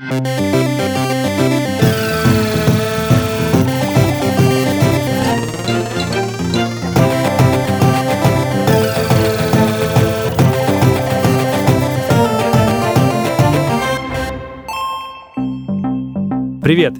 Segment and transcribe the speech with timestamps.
[0.00, 0.37] you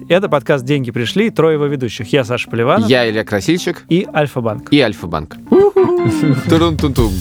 [0.09, 2.11] это подкаст «Деньги пришли», трое его ведущих.
[2.11, 2.89] Я Саша Поливанов.
[2.89, 3.85] Я Илья Красильщик.
[3.89, 4.73] И Альфа-банк.
[4.73, 5.35] И Альфа-банк.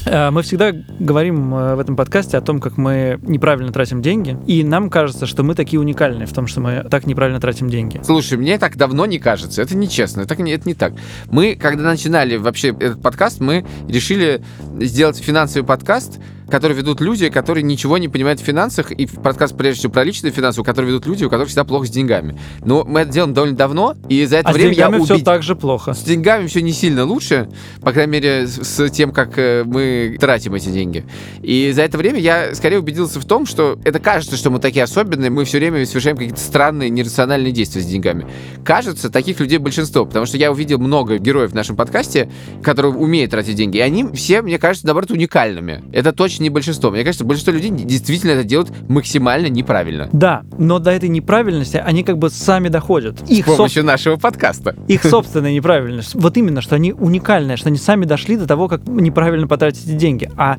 [0.07, 4.39] Э, мы всегда говорим э, в этом подкасте о том, как мы неправильно тратим деньги,
[4.47, 8.01] и нам кажется, что мы такие уникальные в том, что мы так неправильно тратим деньги.
[8.03, 9.61] Слушай, мне так давно не кажется.
[9.61, 10.23] Это нечестно.
[10.23, 10.95] Это не, это не так.
[11.31, 14.43] Мы, когда начинали вообще этот подкаст, мы решили
[14.81, 16.19] сделать финансовый подкаст,
[16.51, 20.33] который ведут люди, которые ничего не понимают в финансах, и подкаст, прежде всего, про личные
[20.33, 22.39] финансы, у которых ведут люди, у которых всегда плохо с деньгами.
[22.65, 25.15] Но мы это делаем довольно давно, и за это а время с деньгами я все
[25.15, 25.25] убед...
[25.25, 25.93] так же плохо.
[25.93, 27.49] С деньгами все не сильно лучше,
[27.83, 31.05] по крайней мере, с тем, как э, мы тратим эти деньги.
[31.43, 34.83] И за это время я скорее убедился в том, что это кажется, что мы такие
[34.85, 38.27] особенные, мы все время совершаем какие-то странные, нерациональные действия с деньгами.
[38.65, 42.31] Кажется, таких людей большинство, потому что я увидел много героев в нашем подкасте,
[42.63, 45.83] которые умеют тратить деньги, и они все, мне кажется, наоборот, уникальными.
[45.93, 46.91] Это точно не большинство.
[46.91, 50.09] Мне кажется, большинство людей действительно это делают максимально неправильно.
[50.13, 53.23] Да, но до этой неправильности они как бы сами доходят.
[53.29, 53.87] Их С помощью соб...
[53.87, 54.77] нашего подкаста.
[54.89, 56.15] Их собственная неправильность.
[56.15, 59.95] Вот именно, что они уникальные, что они сами дошли до того, как неправильно потратить эти
[59.95, 60.31] деньги.
[60.37, 60.59] А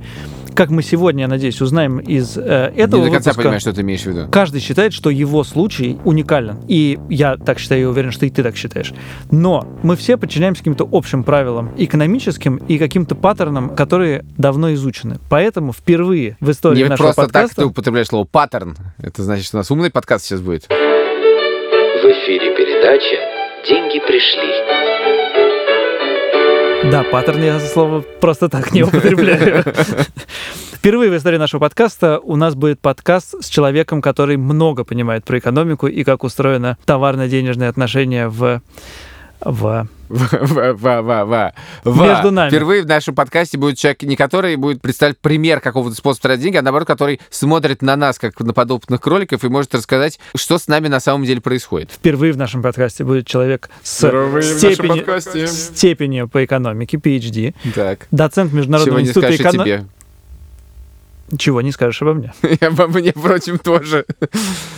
[0.56, 2.42] как мы сегодня, я надеюсь, узнаем из э,
[2.76, 4.28] этого Не до конца выпуска, понимаю, что ты имеешь в виду.
[4.32, 6.60] Каждый считает, что его случай уникален.
[6.68, 8.94] И я так считаю, и уверен, что и ты так считаешь.
[9.32, 15.20] Но мы все подчиняемся каким-то общим правилам, экономическим и каким-то паттернам, которые давно изучены.
[15.30, 17.56] Поэтому впервые в истории Не нашего просто подкаста...
[17.56, 18.76] так ты употребляешь слово «паттерн».
[19.02, 20.68] Это значит, что у нас умный подкаст сейчас будет.
[20.68, 20.72] В
[22.02, 23.18] эфире передача
[23.68, 24.99] «Деньги пришли».
[26.92, 29.64] Да, паттерн я слово просто так не употребляю.
[30.74, 35.38] Впервые в истории нашего подкаста у нас будет подкаст с человеком, который много понимает про
[35.38, 38.62] экономику и как устроено товарно-денежные отношения в
[39.42, 39.88] в
[41.86, 42.50] Между нами.
[42.50, 46.58] Впервые в нашем подкасте будет человек, не который будет представить пример какого-то способа тратить деньги,
[46.58, 50.68] а наоборот, который смотрит на нас, как на подопытных кроликов, и может рассказать, что с
[50.68, 51.92] нами на самом деле происходит.
[51.92, 58.08] Впервые в нашем подкасте будет человек с степени, степенью по экономике, PhD, так.
[58.12, 59.86] доцент Международного Чего института экономики.
[61.38, 62.34] Чего не скажешь обо мне?
[62.44, 64.06] И обо мне, впрочем, тоже.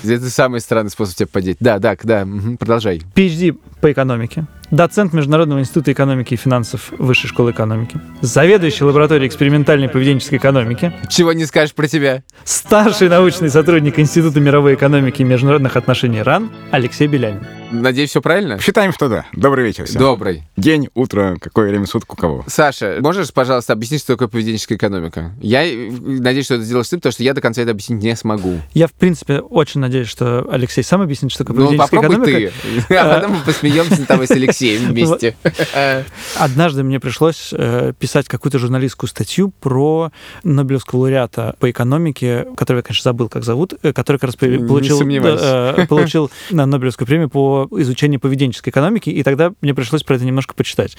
[0.03, 1.57] Это самый странный способ тебя подеть.
[1.59, 2.27] Да, да, да,
[2.59, 3.01] продолжай.
[3.15, 9.89] PhD по экономике, доцент Международного института экономики и финансов Высшей школы экономики, заведующий лабораторией экспериментальной
[9.89, 10.93] поведенческой экономики.
[11.09, 12.23] Чего не скажешь про тебя?
[12.43, 17.60] Старший научный сотрудник Института мировой экономики и международных отношений РАН Алексей Белянин.
[17.71, 18.59] Надеюсь, все правильно?
[18.59, 19.25] Считаем, что да.
[19.31, 20.01] Добрый вечер всем.
[20.01, 20.43] Добрый.
[20.57, 22.43] День, утро, какое время суток у кого.
[22.47, 25.31] Саша, можешь, пожалуйста, объяснить, что такое поведенческая экономика?
[25.41, 25.61] Я
[26.01, 28.59] надеюсь, что это сделаешь ты, потому что я до конца это объяснить не смогу.
[28.73, 32.87] Я, в принципе, очень надеюсь, что Алексей сам объяснит, что такое поведенческая ну, попробуй экономика.
[32.87, 35.35] ты, а потом мы посмеемся там с Алексеем вместе.
[36.37, 40.11] Однажды мне пришлось э, писать какую-то журналистскую статью про
[40.43, 45.01] Нобелевского лауреата по экономике, который я, конечно, забыл, как зовут, э, который как раз получил,
[45.01, 50.53] э, получил Нобелевскую премию по изучению поведенческой экономики, и тогда мне пришлось про это немножко
[50.53, 50.97] почитать.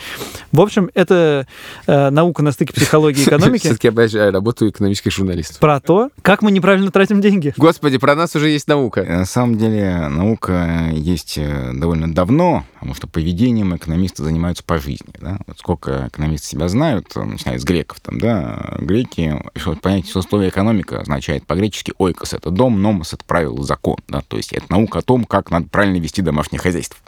[0.51, 1.47] В общем, это
[1.87, 3.63] наука на стыке психологии и экономики.
[3.67, 5.61] Все-таки я работаю экономический журналист.
[5.61, 7.55] Про то, как мы неправильно тратим деньги.
[7.57, 9.05] Господи, про нас уже есть наука.
[9.05, 11.39] На самом деле, наука есть
[11.75, 15.13] довольно давно, потому что поведением экономисты занимаются по жизни.
[15.21, 15.39] Да?
[15.47, 20.49] Вот сколько экономисты себя знают, начиная с греков, там, да, греки, что понятие что слово
[20.49, 23.97] экономика означает по-гречески ойкос— это дом, номос— это правило, закон.
[24.09, 24.23] Да?
[24.27, 26.99] То есть это наука о том, как надо правильно вести домашнее хозяйство.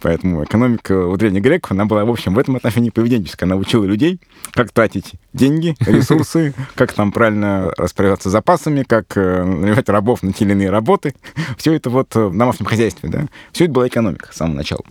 [0.00, 3.46] Поэтому экономика у древних греков, она была, в общем, в этом отношении поведенческая.
[3.48, 4.20] Она учила людей,
[4.52, 10.44] как тратить деньги, ресурсы, как там правильно распоряжаться запасами, как э, нанимать рабов на те
[10.44, 11.14] или иные работы.
[11.58, 13.26] Все это вот в домашнем хозяйстве, да.
[13.52, 14.84] Все это была экономика с самого начала.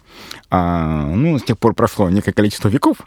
[0.49, 2.97] А, ну, с тех пор прошло некое количество веков,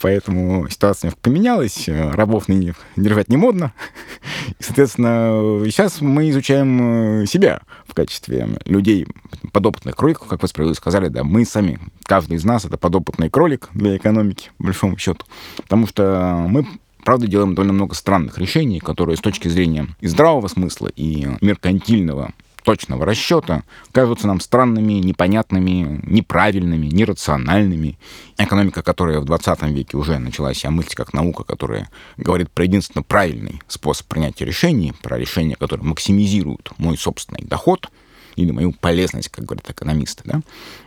[0.00, 3.72] поэтому ситуация немножко поменялась, рабов ныне держать не модно.
[4.58, 9.06] И, соответственно, сейчас мы изучаем э, себя в качестве людей,
[9.52, 13.68] подопытных кроликов, как вы справедливо сказали, да, мы сами, каждый из нас, это подопытный кролик
[13.74, 15.24] для экономики, по большому счету,
[15.56, 16.66] потому что мы
[17.04, 22.32] правда, делаем довольно много странных решений, которые с точки зрения и здравого смысла, и меркантильного
[22.62, 27.98] точного расчета кажутся нам странными, непонятными, неправильными, нерациональными.
[28.38, 33.02] Экономика, которая в 20 веке уже начала себя мыслить как наука, которая говорит про единственно
[33.02, 37.90] правильный способ принятия решений, про решения, которые максимизируют мой собственный доход
[38.36, 40.22] или мою полезность, как говорят экономисты.
[40.24, 40.40] Да?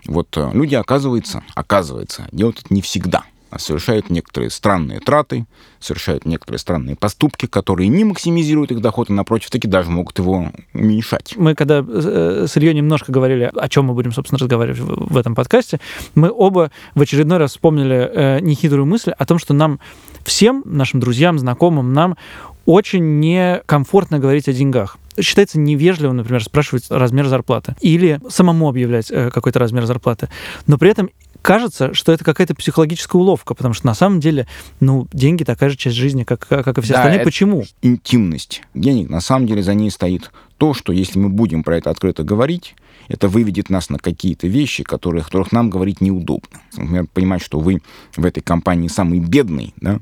[0.05, 3.23] Вот э, люди, оказывается, оказывается, делают это не всегда–
[3.57, 5.45] совершают некоторые странные траты,
[5.79, 10.51] совершают некоторые странные поступки, которые не максимизируют их доход, а напротив, таки даже могут его
[10.73, 11.33] уменьшать.
[11.37, 15.35] Мы когда э, с Ильей немножко говорили, о чем мы будем, собственно, разговаривать в этом
[15.35, 15.79] подкасте,
[16.13, 19.79] мы оба в очередной раз вспомнили э, нехитрую мысль о том, что нам
[20.23, 22.17] всем, нашим друзьям, знакомым, нам
[22.65, 29.29] очень некомфортно говорить о деньгах считается невежливым, например, спрашивать размер зарплаты или самому объявлять э,
[29.31, 30.29] какой-то размер зарплаты.
[30.67, 31.09] Но при этом
[31.41, 34.47] кажется, что это какая-то психологическая уловка, потому что на самом деле,
[34.79, 37.23] ну, деньги такая же часть жизни, как, как и все да, остальные.
[37.23, 37.63] Почему?
[37.81, 41.91] Интимность денег, на самом деле, за ней стоит то, что если мы будем про это
[41.91, 42.75] открыто говорить,
[43.07, 46.61] это выведет нас на какие-то вещи, которые, о которых нам говорить неудобно.
[46.75, 47.81] Например, понимать, что вы
[48.15, 49.99] в этой компании самый бедный, да,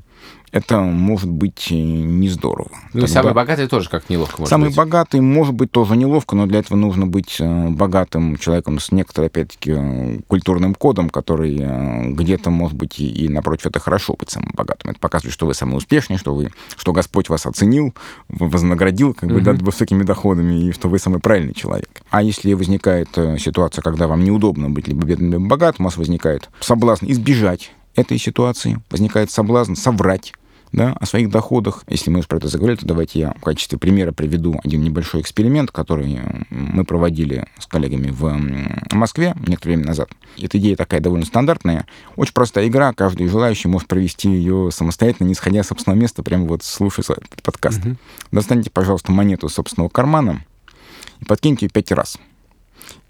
[0.54, 2.70] это может быть э, не здорово.
[2.92, 4.76] Ну и самый богатый тоже как неловко может самый быть.
[4.76, 9.26] Богатый может быть тоже неловко, но для этого нужно быть э, богатым человеком с некоторым,
[9.26, 11.56] опять-таки, э, культурным кодом, который
[12.12, 14.92] где-то, может быть, и, и напротив, это хорошо быть самым богатым.
[14.92, 17.92] Это показывает, что вы самый успешный, что, вы, что Господь вас оценил,
[18.28, 19.64] вознаградил как бы, uh-huh.
[19.64, 22.02] высокими доходами, и что вы самый правильный человек.
[22.10, 26.48] А если возникает ситуация, когда вам неудобно быть либо бедным, либо богатым, у вас возникает
[26.60, 30.32] соблазн избежать этой ситуации, возникает соблазн соврать,
[30.72, 31.84] да, о своих доходах.
[31.86, 35.70] Если мы про это заговорили, то давайте я в качестве примера приведу один небольшой эксперимент,
[35.70, 36.20] который
[36.50, 40.08] мы проводили с коллегами в Москве некоторое время назад.
[40.36, 41.86] Эта идея такая довольно стандартная.
[42.16, 46.44] Очень простая игра, каждый желающий может провести ее самостоятельно, не сходя с собственного места, прямо
[46.46, 47.78] вот слушая этот подкаст.
[47.78, 47.96] Uh-huh.
[48.32, 50.44] Достаньте, пожалуйста, монету собственного кармана
[51.20, 52.18] и подкиньте ее пять раз.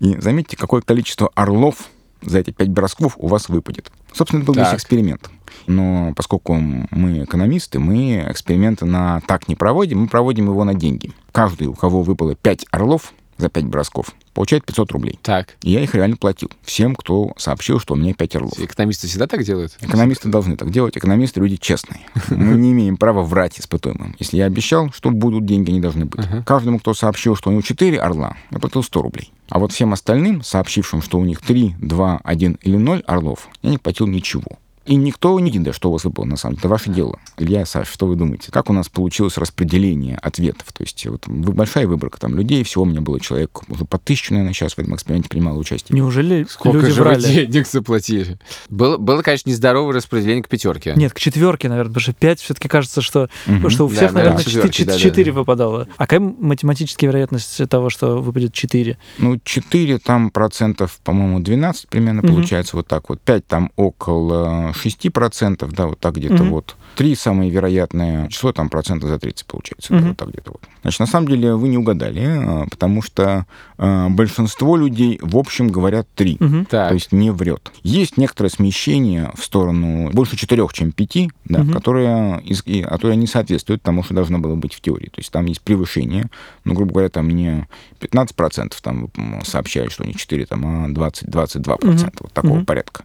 [0.01, 1.89] И заметьте, какое количество орлов
[2.21, 3.91] за эти пять бросков у вас выпадет.
[4.15, 4.67] Собственно, это был так.
[4.67, 5.29] весь эксперимент.
[5.67, 11.13] Но поскольку мы экономисты, мы эксперименты на так не проводим, мы проводим его на деньги.
[11.33, 15.19] Каждый, у кого выпало 5 орлов за 5 бросков, получает 500 рублей.
[15.23, 15.57] Так.
[15.63, 16.51] И я их реально платил.
[16.63, 18.59] Всем, кто сообщил, что у меня 5 орлов.
[18.59, 19.77] Экономисты всегда так делают?
[19.81, 20.97] Экономисты должны так делать.
[20.97, 22.01] Экономисты люди честные.
[22.29, 24.17] Мы не имеем права врать испытуемым.
[24.19, 26.27] Если я обещал, что будут деньги, они должны быть.
[26.45, 29.33] Каждому, кто сообщил, что у него 4 орла, я платил 100 рублей.
[29.49, 33.71] А вот всем остальным, сообщившим, что у них 3, 2, 1 или 0 орлов, я
[33.71, 34.59] не платил ничего.
[34.87, 36.61] И никто не видит, что у вас выпало, на самом деле.
[36.61, 37.19] Это ваше дело.
[37.39, 38.53] Илья, Саш, что вы думаете?
[38.53, 40.73] Как у нас получилось распределение ответов?
[40.73, 44.35] То есть вот большая выборка там людей, всего у меня было человек уже по тысячу,
[44.35, 45.97] наверное, сейчас в этом эксперименте принимало участие.
[45.97, 47.47] Неужели Сколько люди же брали?
[47.47, 48.39] денег заплатили?
[48.69, 50.93] Было, было, конечно, нездоровое распределение к пятерке.
[50.97, 53.71] Нет, к четверке, наверное, потому что пять все-таки кажется, что, угу.
[53.71, 55.33] что у всех, да, наверное, четыре да, да, да.
[55.33, 55.89] выпадало.
[55.97, 58.99] А какая математическая вероятность того, что выпадет четыре?
[59.19, 62.29] Ну, четыре там процентов, по-моему, 12 примерно угу.
[62.29, 63.21] получается вот так вот.
[63.23, 66.51] Пять там около 6%, процентов, да, вот так где-то mm-hmm.
[66.51, 66.77] вот.
[66.97, 70.01] Три самые вероятные число, там процентов за 30 получается, mm-hmm.
[70.01, 70.63] да, вот так где-то вот.
[70.83, 73.47] Значит, на самом деле вы не угадали, а, потому что
[73.79, 76.67] э, большинство людей, в общем, говорят три, mm-hmm.
[76.67, 77.73] то есть не врет.
[77.83, 81.73] Есть некоторое смещение в сторону больше четырех, чем пяти, да, mm-hmm.
[81.73, 82.43] которое,
[82.85, 85.09] которое не соответствует тому, что должно было быть в теории.
[85.09, 86.27] То есть там есть превышение,
[86.65, 87.67] ну, грубо говоря, там не
[88.01, 89.11] 15% там
[89.45, 92.17] сообщают, что не 4, там, а 20-22%, mm-hmm.
[92.21, 92.65] вот такого mm-hmm.
[92.65, 93.05] порядка.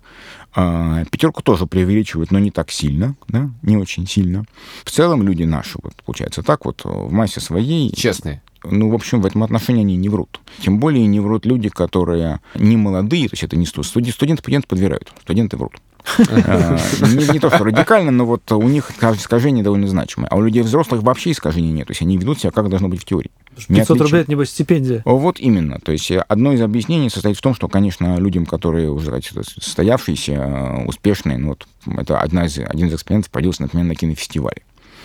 [0.54, 4.46] А, пятерку тоже преувеличивают, но не так сильно, да, не очень сильно.
[4.84, 7.92] В целом люди наши, вот, получается так вот, в массе своей...
[7.92, 8.42] Честные.
[8.64, 10.42] Ну, в общем, в этом отношении они не врут.
[10.60, 14.68] Тем более не врут люди, которые не молодые, то есть это не студенты, студенты, студенты
[14.68, 15.74] подбирают, студенты врут.
[16.18, 20.28] А, не, не то, что радикально, но вот у них искажение довольно значимое.
[20.30, 21.88] А у людей взрослых вообще искажений нет.
[21.88, 23.32] То есть они ведут себя, как должно быть в теории.
[23.68, 25.02] 500 рублей, это, небось, стипендия.
[25.06, 25.80] Вот именно.
[25.80, 30.34] То есть одно из объяснений состоит в том, что, конечно, людям, которые уже так, состоявшиеся,
[30.34, 34.62] э, успешные, ну, вот это одна из, один из экспериментов проводился, например, на кинофестивале.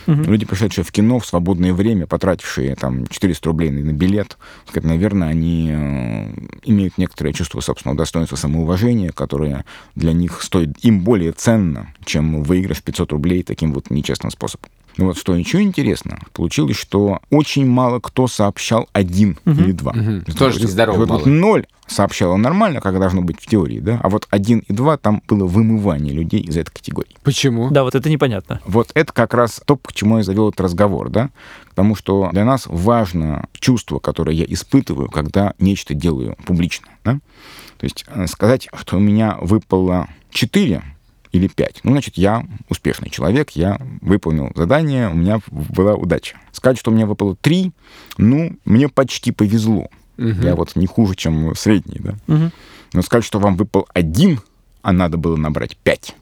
[0.06, 0.22] Угу.
[0.24, 4.36] Люди, пришедшие в кино в свободное время, потратившие там 400 рублей на билет,
[4.68, 6.28] сказать, наверное, они э,
[6.64, 9.64] имеют некоторое чувство собственного достоинства, самоуважения, которое
[9.94, 14.70] для них стоит им более ценно, чем выигрыш 500 рублей таким вот нечестным способом.
[14.96, 19.60] Ну вот что еще интересно, получилось, что очень мало кто сообщал один угу.
[19.60, 19.92] или два.
[19.92, 20.36] Угу.
[20.38, 24.26] Тоже нездорово вот, вот ноль сообщало нормально, как должно быть в теории, да, а вот
[24.30, 27.16] один и два там было вымывание людей из этой категории.
[27.22, 27.70] Почему?
[27.70, 28.60] Да, вот это непонятно.
[28.64, 31.30] Вот это как раз то, к чему я завел этот разговор, да,
[31.70, 37.18] потому что для нас важно чувство, которое я испытываю, когда нечто делаю публично, да,
[37.78, 40.82] то есть э, сказать, что у меня выпало четыре
[41.34, 41.80] или 5.
[41.82, 46.36] Ну, значит, я успешный человек, я выполнил задание, у меня была удача.
[46.52, 47.72] Сказать, что у меня выпало 3,
[48.18, 49.88] ну, мне почти повезло.
[50.16, 50.42] Угу.
[50.42, 52.14] Я вот не хуже, чем средний, да.
[52.28, 52.50] Угу.
[52.92, 54.40] Но сказать, что вам выпал один,
[54.82, 56.14] а надо было набрать 5.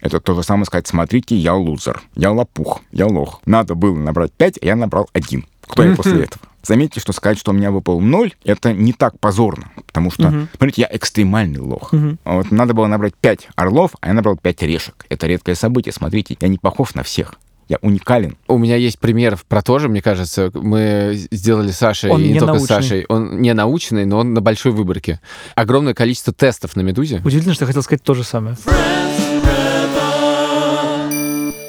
[0.00, 3.40] Это то же самое сказать, смотрите, я лузер, я лопух, я лох.
[3.44, 5.44] Надо было набрать 5, а я набрал один.
[5.66, 6.42] Кто я после этого?
[6.64, 10.48] Заметьте, что сказать, что у меня выпал ноль, это не так позорно, потому что, угу.
[10.56, 11.92] смотрите, я экстремальный лох.
[11.92, 12.18] Угу.
[12.24, 15.06] Вот надо было набрать 5 орлов, а я набрал 5 решек.
[15.08, 17.34] Это редкое событие, смотрите, я не похож на всех.
[17.66, 18.36] Я уникален.
[18.46, 20.50] У меня есть пример про то же, мне кажется.
[20.52, 22.66] Мы сделали с Сашей, он и не, не только научный.
[22.66, 23.04] с Сашей.
[23.08, 25.18] Он не научный, но он на большой выборке.
[25.54, 27.22] Огромное количество тестов на «Медузе».
[27.24, 28.56] Удивительно, что я хотел сказать то же самое.
[28.56, 29.23] Friends.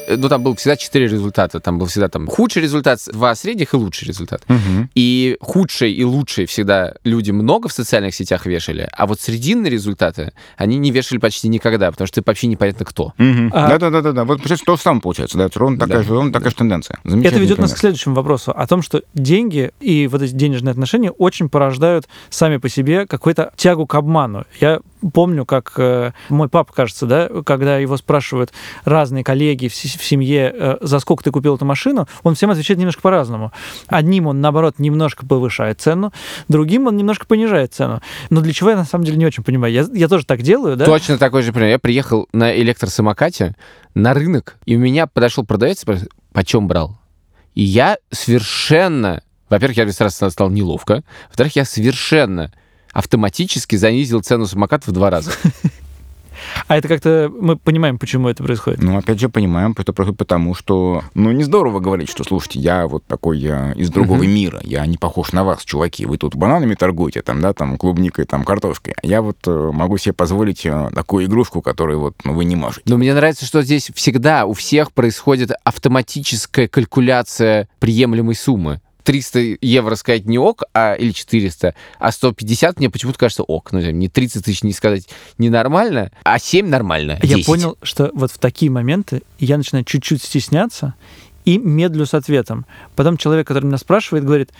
[0.08, 1.60] Ну, там было всегда четыре результата.
[1.60, 4.42] Там был всегда там худший результат, два средних и лучший результат.
[4.48, 4.88] Угу.
[4.94, 10.32] И худший и лучший всегда люди много в социальных сетях вешали, а вот срединные результаты
[10.56, 13.12] они не вешали почти никогда, потому что вообще непонятно кто.
[13.18, 13.50] Угу.
[13.52, 13.78] А...
[13.78, 14.12] Да-да-да.
[14.12, 14.24] да.
[14.24, 15.38] Вот получается то же самое получается.
[15.38, 16.02] Да, ровно такая, да.
[16.02, 16.98] же, ровно такая же тенденция.
[17.04, 17.58] Это ведет пример.
[17.58, 18.52] нас к следующему вопросу.
[18.52, 23.52] О том, что деньги и вот эти денежные отношения очень порождают сами по себе какую-то
[23.56, 24.44] тягу к обману.
[24.60, 24.80] Я
[25.12, 28.52] помню, как э, мой папа, кажется, да, когда его спрашивают
[28.84, 32.78] разные коллеги в, в семье, э, за сколько ты купил эту машину, он всем отвечает
[32.78, 33.52] немножко по-разному.
[33.86, 36.12] Одним он, наоборот, немножко повышает цену,
[36.48, 38.00] другим он немножко понижает цену.
[38.30, 39.72] Но для чего я на самом деле не очень понимаю.
[39.72, 40.84] Я, я тоже так делаю, да?
[40.84, 41.70] Точно такой же пример.
[41.70, 43.54] Я приехал на электросамокате
[43.94, 46.98] на рынок, и у меня подошел продавец и спросил, почем брал?
[47.54, 49.22] И я совершенно...
[49.48, 51.02] Во-первых, я сразу стал неловко.
[51.28, 52.52] Во-вторых, я совершенно
[52.92, 55.32] автоматически занизил цену самоката в два раза.
[56.66, 58.82] А это как-то мы понимаем, почему это происходит?
[58.82, 62.86] Ну, опять же, понимаем, это происходит потому, что, ну, не здорово говорить, что, слушайте, я
[62.86, 64.34] вот такой я из другого uh-huh.
[64.34, 68.24] мира, я не похож на вас, чуваки, вы тут бананами торгуете, там, да, там, клубникой,
[68.24, 72.34] там, картошкой, а я вот э, могу себе позволить э, такую игрушку, которую вот ну,
[72.34, 72.82] вы не можете.
[72.86, 78.80] Но мне нравится, что здесь всегда у всех происходит автоматическая калькуляция приемлемой суммы.
[79.06, 83.70] 300 евро сказать не ок, а, или 400, а 150 мне почему-то кажется ок.
[83.70, 85.08] Ну, не 30 тысяч не сказать
[85.38, 87.20] ненормально, а 7 нормально.
[87.22, 87.38] 10.
[87.38, 90.94] Я понял, что вот в такие моменты я начинаю чуть-чуть стесняться
[91.46, 92.66] и медлю с ответом.
[92.96, 94.50] Потом человек, который меня спрашивает, говорит,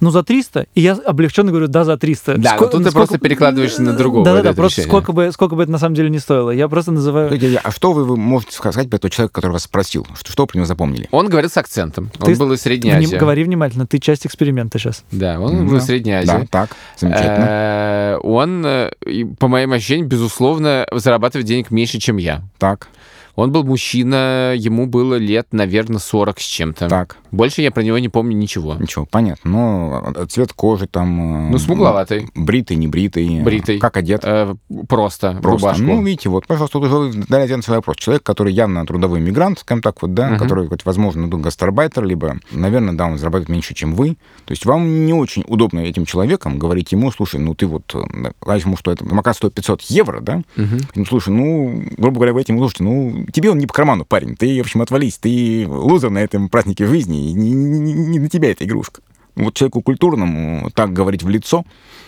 [0.00, 2.36] ну, за 300, и я облегченно говорю, да, за 300.
[2.36, 2.64] Да, Ско...
[2.66, 4.24] но тут ты просто перекладываешься на другого.
[4.24, 6.50] Да-да-да, просто сколько бы, сколько бы это на самом деле не стоило.
[6.50, 7.32] Я просто называю...
[7.64, 10.06] А что вы, вы можете сказать про того человека, который вас спросил?
[10.14, 11.08] Что, что вы про него запомнили?
[11.10, 12.10] Он говорил с акцентом.
[12.10, 12.32] Ты...
[12.32, 13.06] Он был из Средней Азии.
[13.06, 13.18] Вним...
[13.18, 15.02] Говори внимательно, ты часть эксперимента сейчас.
[15.10, 15.66] Да, он mm-hmm.
[15.66, 16.26] был из Средней Азии.
[16.26, 17.46] Да, так, замечательно.
[17.48, 18.90] Э, он, э,
[19.38, 22.42] по моим ощущениям, безусловно, зарабатывает денег меньше, чем я.
[22.58, 22.88] Так.
[23.36, 26.88] Он был мужчина, ему было лет, наверное, 40 с чем-то.
[26.88, 27.16] Так.
[27.32, 28.74] Больше я про него не помню ничего.
[28.74, 29.50] Ничего, понятно.
[29.50, 31.48] Но э, цвет кожи там...
[31.48, 32.28] Э, ну, смугловатый.
[32.36, 33.42] Бритый, не бритый.
[33.42, 33.80] Бритый.
[33.80, 34.20] Как одет?
[34.22, 34.54] Э,
[34.88, 35.68] просто, просто.
[35.68, 35.82] Рубашку.
[35.82, 37.96] Ну, видите, вот, пожалуйста, тут уже дали ответ на свой вопрос.
[37.96, 40.38] Человек, который явно трудовой мигрант, скажем так, вот, да, uh-huh.
[40.38, 44.16] который, вот, возможно, ну, гастарбайтер, либо, наверное, да, он зарабатывает меньше, чем вы.
[44.44, 47.94] То есть вам не очень удобно этим человеком говорить ему, слушай, ну, ты вот,
[48.40, 50.42] говоришь ему, что это макар стоит 500 евро, да?
[50.56, 50.84] Uh-huh.
[50.94, 54.04] Ну, слушай, ну, грубо говоря, вы этим, слушайте, ну, тебе он не по карману ну,
[54.04, 58.28] парень, ты, в общем, отвались, ты лузер на этом празднике жизни, не, не, не на
[58.28, 59.00] тебя эта игрушка.
[59.34, 61.64] Вот человеку культурному так говорить в лицо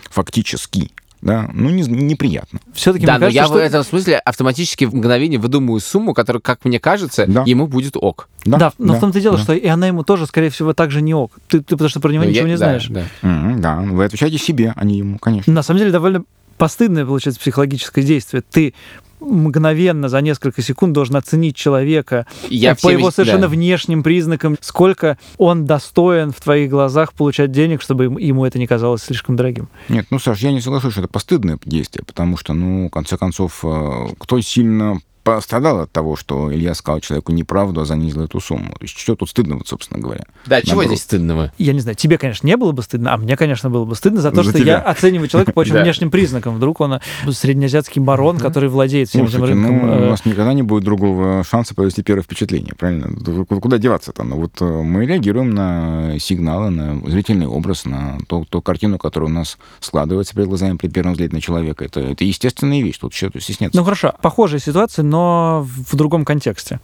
[0.09, 2.59] фактически да, ну, не, неприятно.
[2.73, 3.53] Все-таки да, но кажется, я что...
[3.55, 7.43] в этом смысле автоматически в мгновение выдумываю сумму, которая, как мне кажется, да.
[7.45, 8.29] ему будет ок.
[8.45, 9.43] Да, да но да, в том-то и дело, да.
[9.43, 11.31] что и она ему тоже, скорее всего, так же не ок.
[11.47, 12.87] Ты, ты потому что про него ну, ничего я, не знаешь.
[12.87, 13.29] Да, да.
[13.29, 15.51] Mm-hmm, да, вы отвечаете себе, а не ему, конечно.
[15.51, 16.23] На самом деле, довольно
[16.57, 18.43] постыдное, получается, психологическое действие.
[18.49, 18.73] Ты
[19.19, 23.47] мгновенно за несколько секунд должен оценить человека Я по его совершенно да.
[23.47, 29.03] внешним признакам, сколько он достоин в твоих глазах получать денег, чтобы ему это не казалось
[29.03, 29.69] слишком дорогим.
[29.89, 33.17] Нет, ну, Саш, я не соглашусь, что это постыдное действие, потому что, ну, в конце
[33.17, 34.99] концов, э, кто сильно
[35.35, 38.71] пострадал от того, что Илья сказал человеку неправду, а занизил эту сумму.
[38.71, 40.23] То есть что тут стыдного, собственно говоря?
[40.45, 40.65] Да, Наоборот.
[40.65, 41.51] чего здесь стыдного?
[41.57, 44.21] Я не знаю, тебе, конечно, не было бы стыдно, а мне, конечно, было бы стыдно
[44.21, 44.73] за то, за что тебя.
[44.73, 46.55] я оцениваю человека по очень внешним признакам.
[46.55, 49.87] Вдруг он э, среднеазиатский барон, который владеет всем этим рынком.
[49.87, 53.09] Ну, у нас никогда не будет другого шанса провести первое впечатление, правильно?
[53.45, 54.23] Куда деваться-то?
[54.23, 59.29] Ну, вот э, мы реагируем на сигналы, на зрительный образ, на ту, ту картину, которая
[59.29, 61.83] у нас складывается перед глазами при первом взгляде на человека.
[61.83, 63.77] Это, это естественная вещь, тут что-то стесняться.
[63.77, 65.16] Ну, хорошо, похожая ситуация, но
[65.63, 66.79] в другом контексте.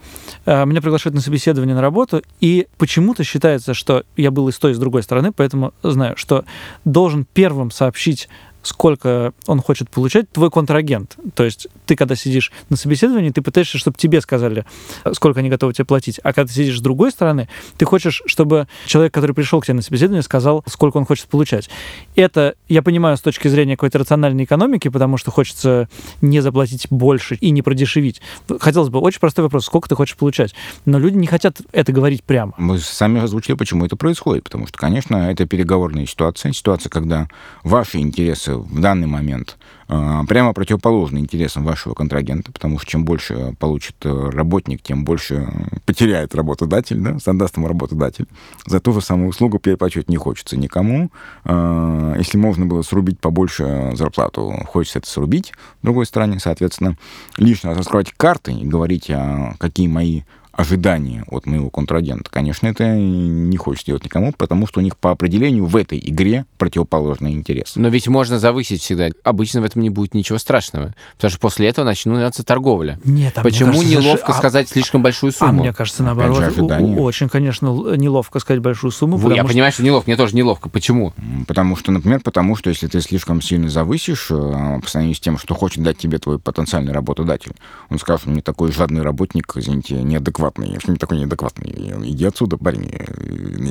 [0.45, 4.59] Э, меня приглашают на собеседование на работу, и почему-то считается, что я был и с
[4.59, 6.45] той, и с другой стороны, поэтому знаю, что
[6.85, 8.29] должен первым сообщить
[8.63, 11.17] сколько он хочет получать, твой контрагент.
[11.35, 14.65] То есть ты, когда сидишь на собеседовании, ты пытаешься, чтобы тебе сказали,
[15.11, 16.19] сколько они готовы тебе платить.
[16.23, 19.75] А когда ты сидишь с другой стороны, ты хочешь, чтобы человек, который пришел к тебе
[19.75, 21.69] на собеседование, сказал, сколько он хочет получать.
[22.15, 25.89] Это, я понимаю, с точки зрения какой-то рациональной экономики, потому что хочется
[26.21, 28.21] не заплатить больше и не продешевить.
[28.59, 30.55] Хотелось бы, очень простой вопрос, сколько ты хочешь получать.
[30.85, 32.53] Но люди не хотят это говорить прямо.
[32.57, 34.45] Мы сами озвучили, почему это происходит.
[34.45, 36.53] Потому что, конечно, это переговорная ситуация.
[36.53, 37.27] Ситуация, когда
[37.63, 39.57] ваши интересы находится в данный момент
[39.87, 45.47] а, прямо противоположно интересам вашего контрагента, потому что чем больше получит э, работник, тем больше
[45.85, 48.25] потеряет работодатель, да, задаст ему работодатель.
[48.65, 51.11] За ту же самую услугу переплачивать не хочется никому.
[51.43, 55.53] А, если можно было срубить побольше зарплату, хочется это срубить.
[55.81, 56.97] С другой стороны, соответственно,
[57.37, 59.11] лишний раз раскрывать карты и говорить,
[59.59, 60.21] какие мои
[60.53, 62.29] ожидания от моего контрагента.
[62.29, 66.45] Конечно, это не хочется делать никому, потому что у них по определению в этой игре
[66.57, 67.79] противоположные интересы.
[67.79, 69.09] Но ведь можно завысить всегда.
[69.23, 72.99] Обычно в этом не будет ничего страшного, потому что после этого начнется торговля.
[73.03, 74.35] Нет, а Почему кажется, неловко а...
[74.35, 75.61] сказать слишком большую сумму?
[75.61, 79.17] А мне кажется, наоборот, же, очень, конечно, неловко сказать большую сумму.
[79.17, 79.51] Вы, я что...
[79.51, 80.69] понимаю, что неловко, мне тоже неловко.
[80.69, 81.13] Почему?
[81.47, 85.39] Потому что, например, потому что если ты слишком сильно завысишь э, по сравнению с тем,
[85.39, 87.53] что хочет дать тебе твой потенциальный работодатель,
[87.89, 90.69] он скажет, мне такой жадный работник, извините, неадекватный неадекватный.
[90.69, 92.09] Я не такой неадекватный.
[92.11, 92.89] Иди отсюда, парень.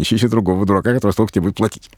[0.01, 1.91] Ищи еще другого дурака, который столько тебе будет платить.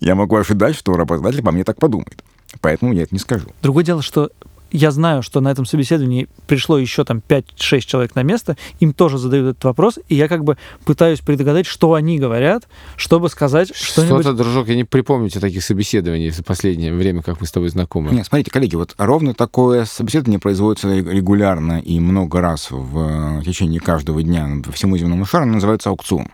[0.00, 2.22] Я могу ожидать, что работодатель по мне так подумает.
[2.60, 3.48] Поэтому я это не скажу.
[3.62, 4.30] Другое дело, что
[4.76, 9.18] я знаю, что на этом собеседовании пришло еще там 5-6 человек на место, им тоже
[9.18, 12.66] задают этот вопрос, и я как бы пытаюсь предугадать, что они говорят,
[12.96, 14.22] чтобы сказать что-нибудь...
[14.22, 17.68] Что-то, дружок, я не припомню тебе таких собеседований в последнее время, как мы с тобой
[17.68, 18.10] знакомы.
[18.10, 24.24] Нет, смотрите, коллеги, вот ровно такое собеседование производится регулярно и много раз в течение каждого
[24.24, 26.26] дня по всему земному шару, называется аукцион.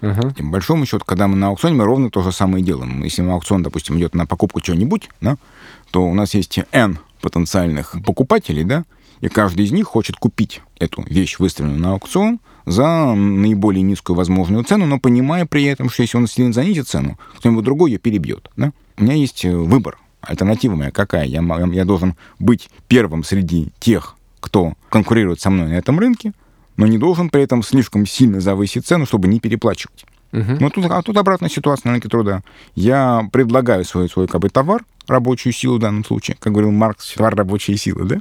[0.00, 0.32] Uh-huh.
[0.36, 3.02] И по большому счету, когда мы на аукционе, мы ровно то же самое делаем.
[3.04, 5.36] Если на аукцион, допустим, идет на покупку чего-нибудь, да,
[5.90, 8.84] то у нас есть N потенциальных покупателей, да,
[9.20, 14.64] и каждый из них хочет купить эту вещь, выставленную на аукцион, за наиболее низкую возможную
[14.64, 18.50] цену, но понимая при этом, что если он сильно занизит цену, кто-нибудь другой ее перебьет.
[18.56, 18.72] Да?
[18.98, 19.98] У меня есть э, выбор.
[20.20, 21.24] Альтернатива моя какая?
[21.24, 21.42] Я,
[21.72, 26.32] я должен быть первым среди тех, кто конкурирует со мной на этом рынке,
[26.76, 30.04] но не должен при этом слишком сильно завысить цену, чтобы не переплачивать.
[30.32, 30.56] Uh-huh.
[30.60, 32.42] Ну, тут, а тут обратная ситуация на рынке труда.
[32.74, 37.14] Я предлагаю свой, свой как бы, товар, рабочую силу в данном случае, как говорил Маркс,
[37.14, 38.20] товар рабочей силы, да,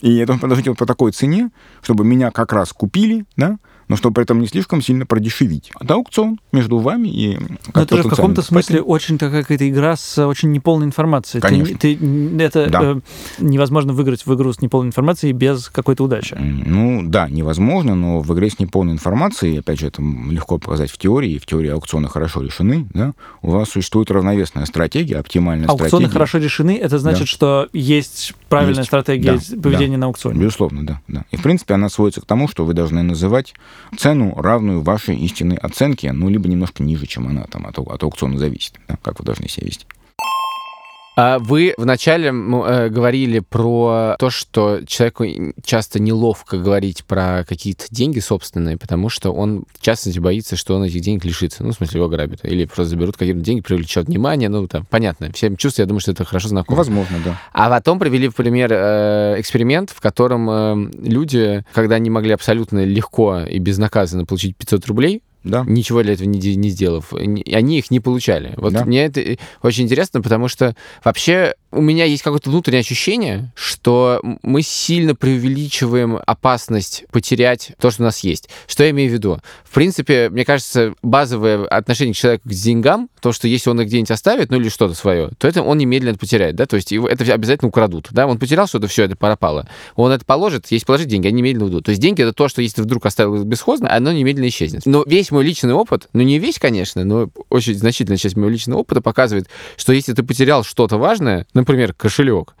[0.00, 1.50] и я должен предложить его по такой цене,
[1.82, 5.70] чтобы меня как раз купили, да, но чтобы при этом не слишком сильно продешевить.
[5.80, 7.38] Это аукцион между вами и...
[7.74, 11.40] Но это же в каком-то смысле очень такая какая-то игра с очень неполной информацией.
[11.40, 11.78] Конечно.
[11.78, 12.80] Ты, ты, это да.
[12.82, 13.00] э,
[13.38, 16.36] невозможно выиграть в игру с неполной информацией без какой-то удачи.
[16.38, 20.98] Ну да, невозможно, но в игре с неполной информацией, опять же, это легко показать в
[20.98, 23.12] теории, и в теории аукционы хорошо решены, да,
[23.42, 26.06] у вас существует равновесная стратегия, оптимальная аукционы стратегия.
[26.06, 27.26] Аукционы хорошо решены, это значит, да.
[27.26, 28.88] что есть правильная есть.
[28.88, 29.62] стратегия да.
[29.62, 30.00] поведения да.
[30.00, 30.40] на аукционе.
[30.40, 31.24] Безусловно, да, да.
[31.30, 33.54] И в принципе она сводится к тому, что вы должны называть
[33.96, 38.38] цену, равную вашей истинной оценке, ну, либо немножко ниже, чем она там от, от аукциона
[38.38, 39.86] зависит, да, как вы должны себя вести.
[41.16, 45.24] А вы вначале э, говорили про то, что человеку
[45.64, 50.84] часто неловко говорить про какие-то деньги собственные, потому что он в частности боится, что он
[50.84, 51.64] этих денег лишится.
[51.64, 52.44] Ну, в смысле, его грабят.
[52.44, 54.50] Или просто заберут какие-то деньги, привлечет внимание.
[54.50, 55.32] Ну, там, понятно.
[55.32, 56.76] Всем чувства, я думаю, что это хорошо знакомо.
[56.76, 57.40] Возможно, да.
[57.54, 62.84] А потом привели в пример э, эксперимент, в котором э, люди, когда они могли абсолютно
[62.84, 65.64] легко и безнаказанно получить 500 рублей, да.
[65.66, 67.12] ничего для этого не, не сделав.
[67.12, 68.54] Они их не получали.
[68.56, 68.84] Вот да.
[68.84, 74.62] мне это очень интересно, потому что вообще у меня есть какое-то внутреннее ощущение, что мы
[74.62, 78.48] сильно преувеличиваем опасность потерять то, что у нас есть.
[78.66, 79.38] Что я имею в виду?
[79.64, 83.88] В принципе, мне кажется, базовое отношение к человеку к деньгам, то, что если он их
[83.88, 87.08] где-нибудь оставит, ну или что-то свое, то это он немедленно потеряет, да, то есть его
[87.08, 89.68] это обязательно украдут, да, он потерял что-то, все, это пропало.
[89.94, 91.84] Он это положит, если положить деньги, они немедленно уйдут.
[91.84, 94.82] То есть деньги это то, что если ты вдруг оставил бесхозно, оно немедленно исчезнет.
[94.86, 98.78] Но весь мой личный опыт, ну не весь, конечно, но очень значительная часть моего личного
[98.78, 102.54] опыта показывает, что если ты потерял что-то важное, например, кошелек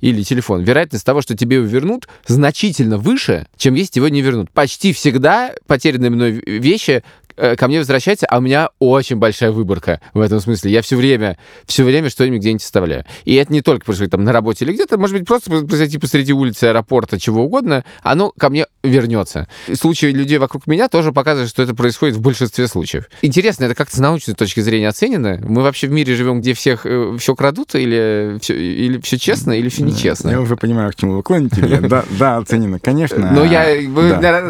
[0.00, 4.50] или телефон, вероятность того, что тебе его вернут, значительно выше, чем если его не вернут.
[4.50, 7.04] Почти всегда потерянные мной вещи
[7.36, 10.70] ко мне возвращается, а у меня очень большая выборка в этом смысле.
[10.72, 13.04] Я все время, все время что-нибудь где-нибудь оставляю.
[13.24, 16.32] И это не только происходит там на работе или где-то, может быть, просто произойти посреди
[16.32, 19.48] улицы, аэропорта, чего угодно, оно ко мне вернется.
[19.72, 23.08] Случаи людей вокруг меня тоже показывают, что это происходит в большинстве случаев.
[23.22, 25.40] Интересно, это как-то с научной точки зрения оценено?
[25.42, 29.52] Мы вообще в мире живем, где всех э, все крадут, или все, или все честно,
[29.52, 30.30] или все нечестно?
[30.30, 31.60] Я уже понимаю, к чему вы клоните.
[31.62, 33.30] Да, да, оценено, конечно.
[33.32, 33.66] Ну, я...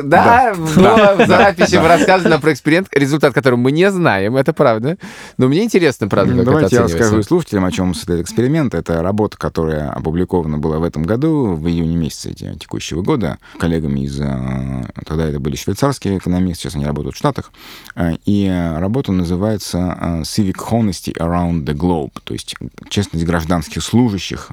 [0.03, 4.96] Да, в записи вы рассказывали про эксперимент эксперимент, результат которого мы не знаем, это правда.
[5.37, 8.74] Но мне интересно, правда, как Давайте это я расскажу слушателям, о чем этот эксперимент.
[8.74, 14.20] Это работа, которая опубликована была в этом году, в июне месяце текущего года, коллегами из...
[14.20, 17.52] Э, тогда это были швейцарские экономисты, сейчас они работают в Штатах.
[17.94, 22.54] Э, и работа называется э, Civic Honesty Around the Globe, то есть
[22.88, 24.50] честность гражданских служащих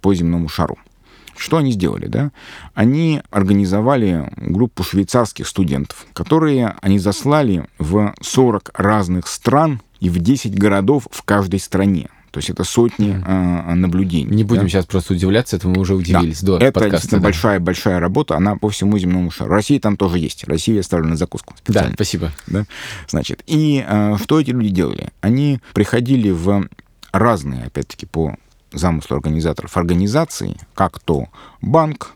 [0.00, 0.78] по земному шару.
[1.36, 2.30] Что они сделали, да?
[2.74, 10.56] Они организовали группу швейцарских студентов, которые они заслали в 40 разных стран и в 10
[10.58, 12.08] городов в каждой стране.
[12.36, 13.74] То есть это сотни mm.
[13.76, 14.30] наблюдений.
[14.30, 14.68] Не будем да?
[14.68, 16.58] сейчас просто удивляться, это мы уже удивились да.
[16.58, 18.00] до Это подкаста, большая-большая да.
[18.00, 19.50] работа, она по всему земному шару.
[19.50, 20.44] Россия там тоже есть.
[20.44, 21.54] Россия оставлена на закуску.
[21.66, 22.32] Да, спасибо.
[22.46, 22.66] Да?
[23.08, 25.08] Значит, и э, что эти люди делали?
[25.22, 26.68] Они приходили в
[27.10, 28.36] разные, опять-таки, по
[28.78, 31.26] замыслу организаторов организации, как то
[31.60, 32.14] банк,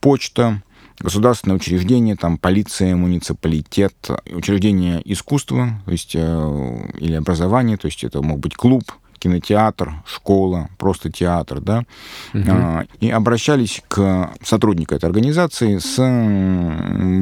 [0.00, 0.62] почта,
[0.98, 3.94] государственное учреждение, там полиция, муниципалитет,
[4.30, 8.84] учреждение искусства, то есть э, или образование, то есть это мог быть клуб,
[9.18, 11.84] кинотеатр, школа, просто театр, да,
[12.34, 12.86] угу.
[13.00, 15.96] и обращались к сотруднику этой организации с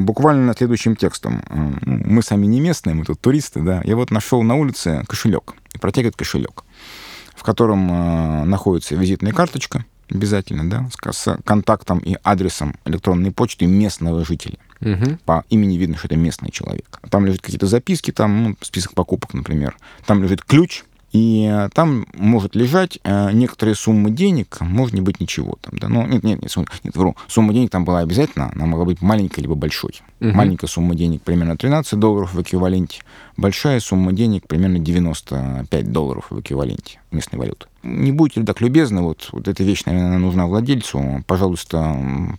[0.03, 1.43] буквально следующим текстом.
[1.49, 3.81] Ну, мы сами не местные, мы тут туристы, да.
[3.85, 6.63] Я вот нашел на улице кошелек, и протягивает кошелек,
[7.45, 14.57] котором а, находится визитная карточка, обязательно, да, с контактом и адресом электронной почты местного жителя.
[14.81, 15.19] Угу.
[15.25, 16.99] По имени видно, что это местный человек.
[17.09, 19.77] Там лежат какие-то записки, там ну, список покупок, например.
[20.05, 20.83] Там лежит ключ
[21.15, 25.57] и э, там может лежать э, некоторые суммы денег, может не быть ничего.
[25.61, 25.87] Там, да?
[25.87, 27.15] ну, нет, нет, нет, нет, вру.
[27.29, 30.01] Сумма денег там была обязательно, она могла быть маленькой либо большой.
[30.19, 30.31] Угу.
[30.31, 33.01] Маленькая сумма денег примерно 13 долларов в эквиваленте,
[33.37, 37.67] большая сумма денег примерно 95 долларов в эквиваленте местной валюты.
[37.83, 41.97] Не будете ли так любезны, вот, вот эта вещь, наверное, нужна владельцу, пожалуйста,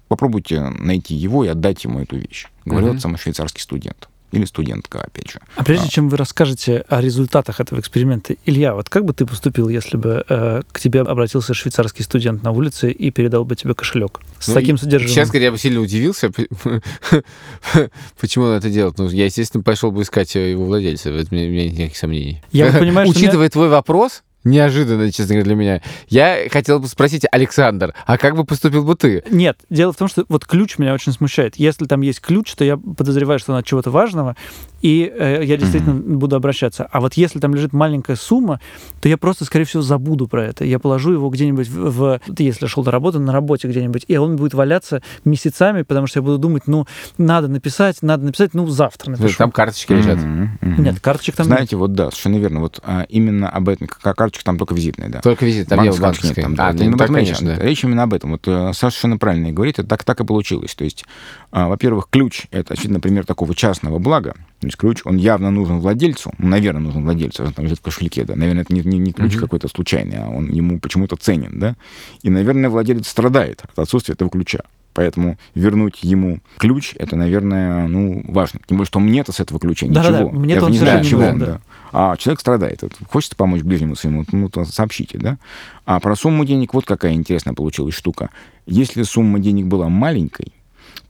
[0.08, 2.48] попробуйте найти его и отдать ему эту вещь.
[2.66, 3.00] Говорил угу.
[3.00, 5.40] самый швейцарский студент или студентка, опять же.
[5.56, 5.90] А прежде а.
[5.90, 10.24] чем вы расскажете о результатах этого эксперимента, Илья, вот как бы ты поступил, если бы
[10.28, 14.54] э, к тебе обратился швейцарский студент на улице и передал бы тебе кошелек с ну,
[14.54, 15.14] таким содержимым?
[15.14, 16.30] Сейчас, я бы сильно удивился,
[18.20, 18.98] почему он это делает.
[18.98, 22.42] Ну, я, естественно, пошел бы искать его владельца, в этом у меня нет никаких сомнений.
[22.52, 25.82] Я понимаю, Учитывая твой вопрос, неожиданно, честно говоря, для меня.
[26.08, 29.22] Я хотел бы спросить, Александр, а как бы поступил бы ты?
[29.30, 31.56] Нет, дело в том, что вот ключ меня очень смущает.
[31.56, 34.36] Если там есть ключ, то я подозреваю, что он от чего-то важного,
[34.86, 36.16] и э, я действительно mm-hmm.
[36.16, 36.86] буду обращаться.
[36.92, 38.60] А вот если там лежит маленькая сумма,
[39.00, 40.64] то я просто, скорее всего, забуду про это.
[40.64, 44.36] Я положу его где-нибудь в, в если шел до работы, на работе где-нибудь, и он
[44.36, 46.86] будет валяться месяцами, потому что я буду думать, ну,
[47.18, 49.36] надо написать, надо написать, ну, завтра напишу.
[49.38, 50.18] Там карточки лежат.
[50.18, 50.48] Mm-hmm.
[50.60, 50.80] Mm-hmm.
[50.80, 51.80] Нет, карточек там Знаете, нет.
[51.80, 52.60] вот да, совершенно верно.
[52.60, 55.20] Вот а, именно об этом, карточка там только визитная, да.
[55.20, 56.44] Только визитная, там нет банковской.
[56.44, 57.60] Там, да, а, ну, так, конечно, да.
[57.60, 58.30] Речь именно об этом.
[58.30, 60.76] Вот э, Саша совершенно правильно говорит, это так, так и получилось.
[60.76, 61.04] То есть,
[61.50, 65.80] а, во-первых, ключ— это, очевидно, пример такого частного блага, то есть ключ, он явно нужен
[65.80, 69.12] владельцу, наверное, нужен владельцу, он там лежит в кошельке, да, наверное, это не, не, не
[69.12, 69.40] ключ uh-huh.
[69.40, 71.76] какой-то случайный, а он ему почему-то ценен, да,
[72.22, 74.60] и, наверное, владелец страдает от отсутствия этого ключа.
[74.96, 78.60] Поэтому вернуть ему ключ, это, наверное, ну, важно.
[78.66, 80.02] Тем более, что мне-то с этого ключа ничего.
[80.02, 81.60] Да, да, мне Я не знаю, чего он, да.
[81.92, 82.82] А человек страдает.
[83.10, 85.36] Хочется помочь ближнему своему, ну, то сообщите, да.
[85.84, 88.30] А про сумму денег вот какая интересная получилась штука.
[88.64, 90.54] Если сумма денег была маленькой,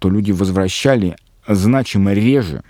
[0.01, 2.65] то люди возвращали значимо реже,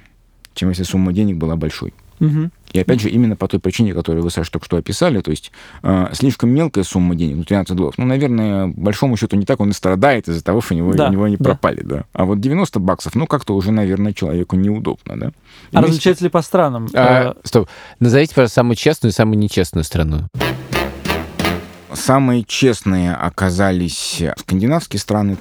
[0.56, 1.94] чем если сумма денег была большой.
[2.18, 2.50] Угу.
[2.72, 5.52] И опять же, именно по той причине, которую вы, Саша, только что описали, то есть
[5.82, 9.70] э, слишком мелкая сумма денег, ну, 13 долларов, ну, наверное, большому счету не так он
[9.70, 11.44] и страдает из-за того, что у него, да, у него они да.
[11.44, 12.04] пропали, да.
[12.12, 15.26] А вот 90 баксов, ну, как-то уже, наверное, человеку неудобно, да.
[15.26, 15.30] И
[15.76, 15.88] а вместе...
[15.88, 16.88] различается ли по странам?
[16.94, 17.68] А, э, стоп,
[18.00, 20.28] назовите, пожалуйста, самую честную и самую нечестную страну.
[21.92, 25.38] Самые честные оказались скандинавские страны.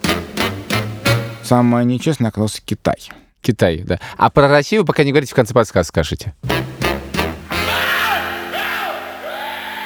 [1.44, 3.10] Самая нечестная оказался Китай.
[3.46, 4.00] Китай, да.
[4.18, 6.34] А про Россию пока не говорите, в конце подсказки скажите.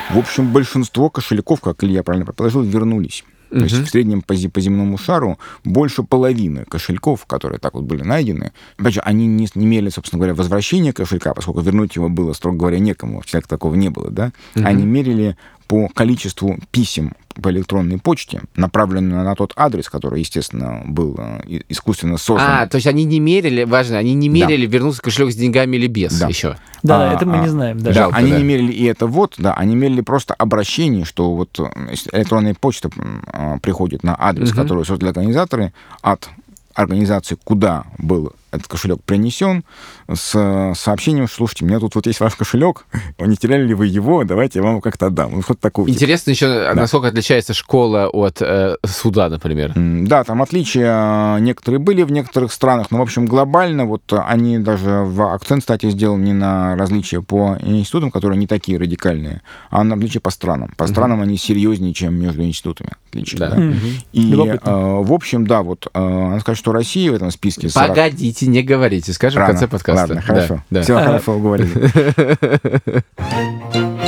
[0.10, 3.26] В общем, большинство кошельков, как Илья правильно предположил, вернулись.
[3.50, 3.64] То угу.
[3.64, 8.54] есть в среднем по, по земному шару больше половины кошельков, которые так вот были найдены,
[8.78, 12.58] опять же, они не, не имели, собственно говоря, возвращения кошелька, поскольку вернуть его было, строго
[12.58, 14.66] говоря, некому, человека такого не было, да, угу.
[14.66, 15.36] они мерили
[15.70, 22.18] по количеству писем по электронной почте, направленную на тот адрес, который, естественно, был э, искусственно
[22.18, 22.48] создан.
[22.50, 24.74] А, то есть они не мерили, важно, они не мерили, да.
[24.74, 26.28] вернулся кошелек с деньгами или без да.
[26.28, 26.58] еще.
[26.82, 27.80] Да, а, это мы а, не знаем.
[27.80, 28.38] Да, жалко, они да.
[28.40, 31.64] не мерили и это вот, да, они мерили просто обращение, что вот э,
[32.14, 32.90] электронная почта
[33.62, 34.62] приходит на адрес, угу.
[34.62, 36.30] который создали организаторы, от
[36.74, 39.64] организации, куда был этот кошелек принесен,
[40.12, 42.86] с сообщением, что, слушайте, у меня тут вот есть ваш кошелек,
[43.20, 45.32] не теряли ли вы его, давайте я вам как-то отдам.
[45.32, 46.46] Ну, вот такого Интересно типа.
[46.46, 46.74] еще, да.
[46.74, 49.74] насколько отличается школа от э, суда, например.
[49.76, 55.02] Да, там отличия некоторые были в некоторых странах, но, в общем, глобально вот они даже
[55.04, 59.96] в акцент, кстати, сделан не на различия по институтам, которые не такие радикальные, а на
[59.96, 60.74] различия по странам.
[60.78, 61.28] По странам угу.
[61.28, 62.92] они серьезнее, чем между институтами.
[63.10, 63.50] Отличия, да.
[63.50, 63.58] Да?
[63.58, 63.76] Угу.
[64.14, 67.70] И, э, в общем, да, вот, э, надо сказать, что Россия в этом списке...
[67.70, 67.88] 40...
[67.88, 69.14] Погодите, говорите, не говорите.
[69.14, 69.54] Скажем Рано.
[69.54, 70.02] в конце подкаста.
[70.08, 70.64] Ладно, хорошо.
[70.70, 71.92] Да, Все хорошо уговорили.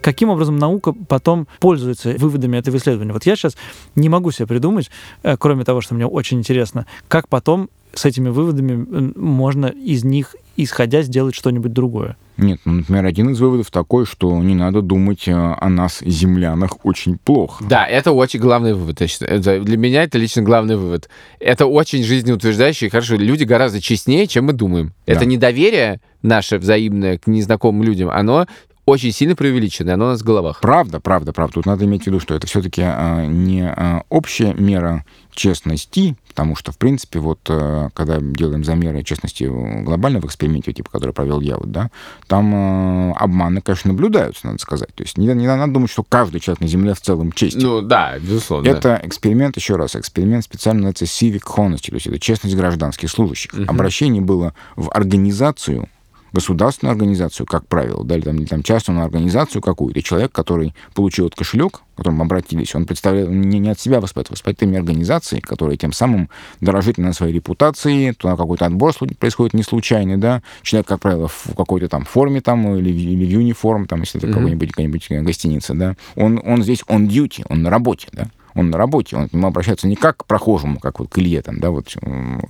[0.00, 3.12] каким образом наука потом пользуется выводами этого исследования.
[3.12, 3.56] Вот я сейчас
[3.94, 4.90] не могу себе придумать,
[5.22, 10.36] э, кроме того, что мне очень интересно, как потом с этими выводами можно из них,
[10.56, 12.16] исходя, сделать что-нибудь другое.
[12.36, 16.84] Нет, ну, например, один из выводов такой, что не надо думать э, о нас, землянах,
[16.84, 17.62] очень плохо.
[17.68, 19.38] Да, это очень главный вывод, я считаю.
[19.38, 21.10] Это, для меня это лично главный вывод.
[21.38, 22.88] Это очень жизнеутверждающий.
[22.88, 24.94] Хорошо, люди гораздо честнее, чем мы думаем.
[25.06, 25.12] Да.
[25.12, 28.46] Это недоверие наше взаимное к незнакомым людям, оно
[28.90, 30.60] очень сильно преувеличено, оно у нас в головах.
[30.60, 31.54] Правда, правда, правда.
[31.54, 36.56] Тут надо иметь в виду, что это все-таки а, не а, общая мера честности, потому
[36.56, 41.40] что, в принципе, вот а, когда делаем замеры честности глобально в эксперименте, типа, который провел
[41.40, 41.90] я, вот, да,
[42.26, 44.94] там а, обманы, конечно, наблюдаются, надо сказать.
[44.94, 47.62] То есть не, не надо думать, что каждый человек на Земле в целом честен.
[47.62, 48.68] Ну, да, безусловно.
[48.68, 53.52] Это эксперимент, еще раз, эксперимент специально называется civic honesty, то есть это честность гражданских служащих.
[53.54, 53.64] Угу.
[53.68, 55.88] Обращение было в организацию,
[56.32, 61.26] государственную организацию, как правило, да, или там, или там частную организацию какую-то, человек, который получил
[61.26, 65.40] этот кошелек, к которому обратились, он представляет не, не от себя воспитывает, воспитывает имя организации,
[65.40, 66.28] которая тем самым
[66.60, 71.54] дорожит на своей репутации, туда какой-то отбор происходит не случайный, да, человек, как правило, в
[71.56, 74.34] какой-то там форме там, или, или в юниформ, там, если это mm-hmm.
[74.34, 78.78] какой-нибудь, какая-нибудь гостиница, да, он, он здесь on duty, он на работе, да, он на
[78.78, 81.70] работе, он к нему обращается не как к прохожему, как вот к Илье, там, да,
[81.70, 81.94] вот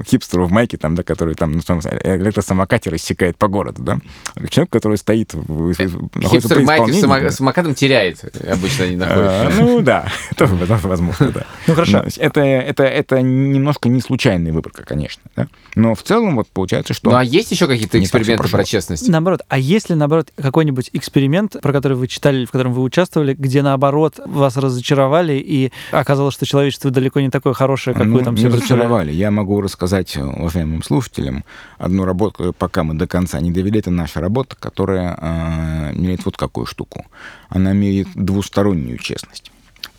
[0.04, 3.98] хипстеру в майке, там, да, который там на своем электросамокате рассекает по городу, да.
[4.48, 5.34] Человек, который стоит...
[5.34, 7.30] В, Хипстер в майке с да.
[7.30, 9.46] самокатом теряет, обычно они находятся.
[9.46, 11.46] А, ну, да, тоже возможно, да.
[11.66, 12.04] Ну, хорошо.
[12.16, 15.48] Это, это, это немножко не случайная выборка, конечно, да.
[15.74, 17.10] Но в целом вот получается, что...
[17.10, 19.08] Ну, а есть еще какие-то эксперименты про честность?
[19.08, 23.62] Наоборот, а если, наоборот, какой-нибудь эксперимент, про который вы читали, в котором вы участвовали, где,
[23.62, 28.36] наоборот, вас разочаровали и оказалось, что человечество далеко не такое хорошее, как ну, вы там
[28.36, 29.12] все разочаровали.
[29.12, 31.44] Я могу рассказать уважаемым слушателям
[31.78, 33.78] одну работу, пока мы до конца не довели.
[33.80, 37.06] Это наша работа, которая э, меряет вот какую штуку.
[37.48, 39.50] Она меряет двустороннюю честность.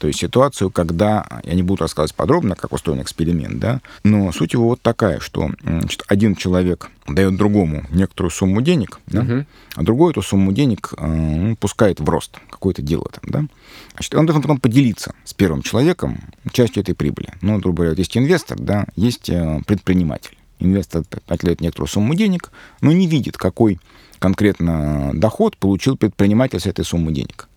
[0.01, 4.53] То есть ситуацию, когда, я не буду рассказывать подробно, как устроен эксперимент, да, но суть
[4.53, 9.45] его вот такая, что значит, один человек дает другому некоторую сумму денег, да, угу.
[9.75, 13.45] а другой эту сумму денег э, ну, пускает в рост, какое-то дело там, да.
[13.93, 16.19] Значит, он должен потом поделиться с первым человеком
[16.51, 17.33] частью этой прибыли.
[17.41, 20.35] Ну, грубо говоря, есть инвестор, да, есть э, предприниматель.
[20.57, 23.79] Инвестор отдает некоторую сумму денег, но не видит, какой
[24.17, 27.47] конкретно доход получил предприниматель с этой суммы денег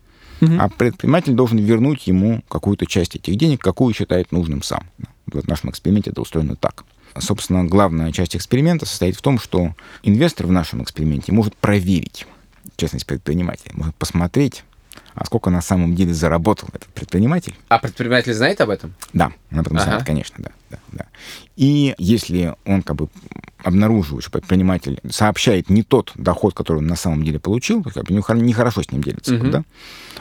[0.41, 0.53] угу.
[0.59, 4.85] а предприниматель должен вернуть ему какую-то часть этих денег, какую считает нужным сам.
[5.33, 6.85] Вот в нашем эксперименте это устроено так.
[7.19, 12.27] Собственно, главная часть эксперимента состоит в том, что инвестор в нашем эксперименте может проверить
[12.77, 14.65] честность предпринимателя, может посмотреть,
[15.15, 17.55] а сколько на самом деле заработал этот предприниматель.
[17.69, 18.95] А предприниматель знает об этом?
[19.13, 19.85] Да, он об этом ага.
[19.85, 21.07] знает, конечно, да, да, да.
[21.57, 23.09] И если он как бы
[23.63, 28.11] обнаруживает, что предприниматель сообщает не тот доход, который он на самом деле получил, то есть
[28.11, 29.49] нехорошо с ним делится, угу.
[29.49, 29.65] да,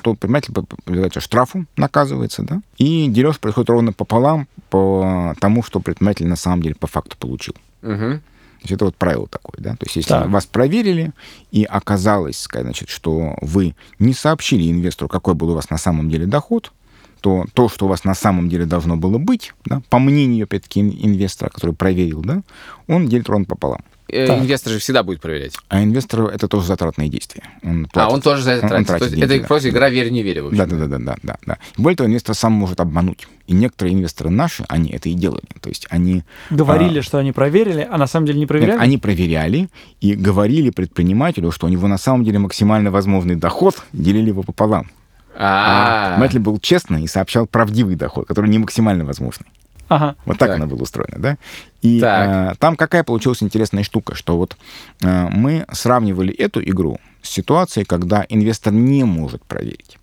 [0.01, 6.27] то предприниматель подвергается штрафу, наказывается, да, и дележ происходит ровно пополам по тому, что предприниматель
[6.27, 7.55] на самом деле по факту получил.
[7.81, 8.21] Угу.
[8.63, 9.71] Есть это вот правило такое, да?
[9.71, 10.29] То есть если так.
[10.29, 11.11] вас проверили,
[11.51, 16.25] и оказалось, значит, что вы не сообщили инвестору, какой был у вас на самом деле
[16.25, 16.71] доход,
[17.21, 20.81] то то, что у вас на самом деле должно было быть, да, по мнению, опять-таки,
[20.81, 22.41] инвестора, который проверил, да,
[22.87, 23.81] он делит ровно пополам.
[24.09, 24.39] Э, так.
[24.39, 25.55] Инвестор же всегда будет проверять.
[25.69, 27.43] А инвестор это тоже затратные действия.
[27.63, 28.77] Он платит, а, он тоже за это тратит.
[28.77, 29.47] Он тратит То есть деньги, это да.
[29.47, 31.57] просто игра верь не верь, Да, да, да, да, да, да.
[31.77, 33.27] Более того, инвестор сам может обмануть.
[33.45, 35.43] И некоторые инвесторы наши, они это и делали.
[35.61, 36.23] То есть они...
[36.49, 38.71] Говорили, а, что они проверили, а на самом деле не проверяли?
[38.71, 43.83] Нет, они проверяли и говорили предпринимателю, что у него на самом деле максимально возможный доход,
[43.91, 44.89] делили его пополам.
[45.35, 46.03] А, -а, -а.
[46.05, 49.47] Предприниматель был честный и сообщал правдивый доход, который не максимально возможный.
[49.89, 50.15] Ага.
[50.25, 51.37] Вот так, так она была устроена, да?
[51.81, 54.57] И э, там какая получилась интересная штука, что вот
[55.01, 59.97] э, мы сравнивали эту игру с ситуацией, когда инвестор не может проверить.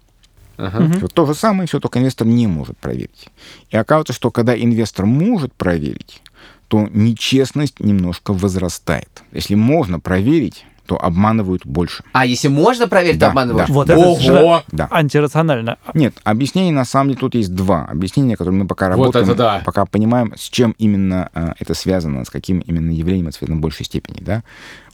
[0.67, 0.99] Ага.
[1.01, 3.29] Вот то же самое, все только инвестор не может проверить.
[3.71, 6.23] И оказывается, что когда инвестор может проверить,
[6.69, 9.23] то нечестность немножко возрастает.
[9.33, 12.03] Если можно проверить, то обманывают больше.
[12.13, 13.69] А если можно проверить, да, то обманывают?
[13.69, 13.73] Да.
[13.73, 14.63] Вот Ого!
[14.67, 14.89] это да.
[14.91, 15.79] антирационально.
[15.95, 17.85] Нет, объяснений на самом деле тут есть два.
[17.85, 19.63] Объяснения, которые мы пока работаем, вот да.
[19.65, 23.61] пока понимаем, с чем именно э, это связано, с каким именно явлением это связано в
[23.61, 24.19] большей степени.
[24.21, 24.43] Да?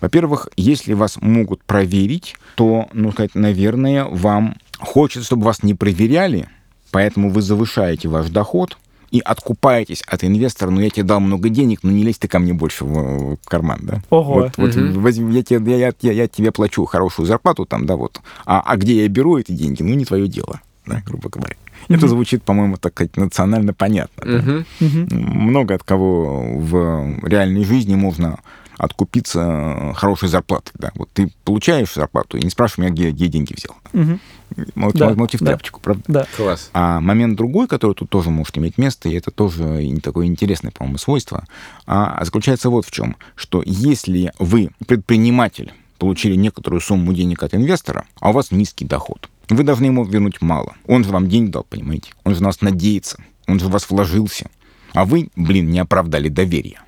[0.02, 6.48] Во-первых, если вас могут проверить, то, ну, сказать, наверное, вам хочется, чтобы вас не проверяли,
[6.90, 8.76] поэтому вы завышаете ваш доход,
[9.10, 12.38] и откупаетесь от инвестора, ну, я тебе дал много денег, но не лезь ты ко
[12.38, 14.02] мне больше в, в карман, да?
[14.10, 14.34] Ого.
[14.34, 15.00] Вот, вот угу.
[15.00, 18.20] возьми, я, тебе, я, я, я тебе плачу хорошую зарплату там, да, вот.
[18.44, 21.56] А, а где я беру эти деньги, ну, не твое дело, да, грубо говоря.
[21.88, 24.22] Это звучит, по-моему, так сказать, национально понятно.
[24.22, 24.64] Mm-hmm.
[24.80, 24.86] Да?
[24.86, 25.14] Mm-hmm.
[25.14, 28.40] Много от кого в реальной жизни можно
[28.76, 30.72] откупиться э, хорошей зарплатой.
[30.78, 30.92] Да?
[30.94, 33.76] Вот ты получаешь зарплату и не спрашивай меня, где, где деньги взял.
[33.92, 34.18] Угу.
[34.74, 35.46] Молчи, да, молчи в да.
[35.46, 36.02] тряпочку, правда?
[36.06, 36.26] Да.
[36.36, 36.70] Класс.
[36.72, 40.98] А момент другой, который тут тоже может иметь место, и это тоже такое интересное, по-моему,
[40.98, 41.44] свойство,
[41.86, 48.04] а, заключается вот в чем, что если вы предприниматель, получили некоторую сумму денег от инвестора,
[48.20, 50.74] а у вас низкий доход, вы должны ему вернуть мало.
[50.86, 52.12] Он же вам деньги дал, понимаете?
[52.24, 53.22] Он же на вас надеется.
[53.46, 54.50] Он же в вас вложился.
[54.92, 56.80] А вы, блин, не оправдали доверие.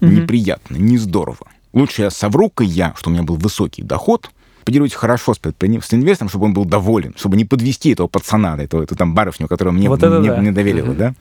[0.00, 0.10] Угу.
[0.10, 1.48] Неприятно, не здорово.
[1.72, 4.30] Лучше я совру-ка я, что у меня был высокий доход,
[4.64, 8.82] подерусь хорошо с, с инвестором, чтобы он был доволен, чтобы не подвести этого пацана, эту,
[8.82, 10.36] эту там барышню, которая мне, вот мне, да.
[10.36, 10.98] мне доверила, угу.
[10.98, 11.14] да?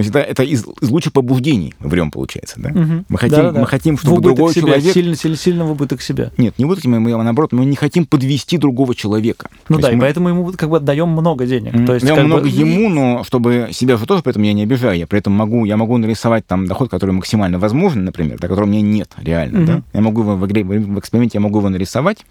[0.00, 2.70] То есть это, это из, из лучших побуждений мы врем, получается, да?
[2.70, 3.04] Угу.
[3.08, 3.60] Мы, хотим, да, да.
[3.60, 4.94] мы хотим, чтобы в другой себя, человек...
[4.94, 6.30] Сильно, сильно, сильно в убыток себя.
[6.36, 9.50] Нет, не в убыток мы, мы, наоборот, мы не хотим подвести другого человека.
[9.68, 10.00] Ну То да, и мы...
[10.00, 11.74] поэтому ему как бы отдаем много денег.
[11.74, 11.86] Mm.
[11.86, 12.48] То есть, даем много бы...
[12.48, 14.98] ему, но чтобы себя же тоже, поэтому я не обижаю.
[14.98, 18.68] Я при этом могу, я могу нарисовать там доход, который максимально возможен, например, да, которого
[18.68, 19.66] у меня нет реально, mm-hmm.
[19.66, 19.82] да?
[19.92, 22.24] Я могу его в, игре, в эксперименте я могу его нарисовать,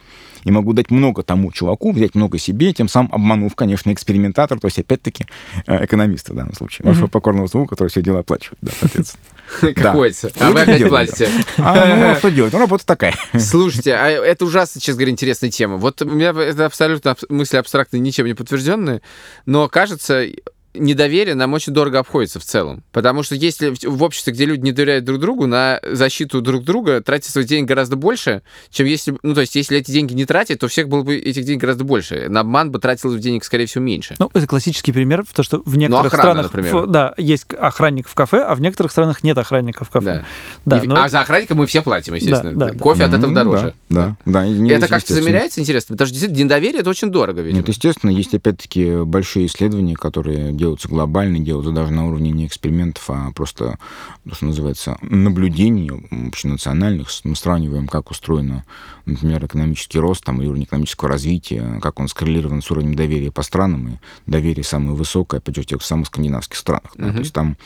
[0.44, 4.68] и могу дать много тому чуваку, взять много себе, тем самым обманув, конечно, экспериментатор, то
[4.68, 5.26] есть, опять-таки,
[5.68, 9.24] э, экономиста в данном случае, вашего покорного слугу, который все дела оплачивает, да, соответственно.
[9.76, 10.32] Какой-то.
[10.40, 11.30] А вы опять платите.
[11.58, 12.54] А, ну, что делать?
[12.54, 13.16] Ну, работа такая.
[13.38, 15.78] Слушайте, а это ужасно, честно говоря, интересная тема.
[15.78, 19.02] Вот у меня это абсолютно мысли абстрактные, ничем не подтвержденные,
[19.48, 20.24] но кажется,
[20.74, 22.84] недоверие нам очень дорого обходится в целом.
[22.92, 27.02] Потому что если в обществе, где люди не доверяют друг другу, на защиту друг друга
[27.02, 29.18] тратить свои деньги гораздо больше, чем если...
[29.24, 31.84] Ну, то есть, если эти деньги не тратить, то всех было бы этих денег гораздо
[31.84, 32.28] больше.
[32.30, 34.16] На обман бы тратилось денег, скорее всего, меньше.
[34.20, 36.54] Ну, это классический пример, то, что в некоторых ну, охрана, странах...
[36.54, 36.78] Например.
[36.78, 40.26] В, да, есть охранник в кафе, а в некоторых странах нет охранника в кафе.
[40.66, 40.78] Да.
[40.78, 41.04] да И, но...
[41.04, 42.54] А за охранника мы все платим, естественно.
[42.58, 43.06] Да, да, Кофе да.
[43.06, 43.74] от этого дороже.
[43.90, 44.44] Да, да.
[44.44, 45.94] да это как-то замеряется, интересно?
[45.94, 47.60] Потому что действительно недоверие— это очень дорого, видимо.
[47.60, 53.04] Нет, естественно, есть опять-таки большие исследования, которые делаются глобально, делаются даже на уровне не экспериментов,
[53.10, 53.80] а просто,
[54.28, 55.90] то, что называется, наблюдений
[56.28, 57.10] общенациональных.
[57.24, 58.66] Мы сравниваем, как устроено,
[59.06, 63.42] например, экономический рост там, или уровень экономического развития, как он скоррелирован с уровнем доверия по
[63.42, 66.92] странам, и доверие самое высокое, же, в самых скандинавских странах.
[66.96, 67.14] Uh-huh.
[67.14, 67.58] То есть там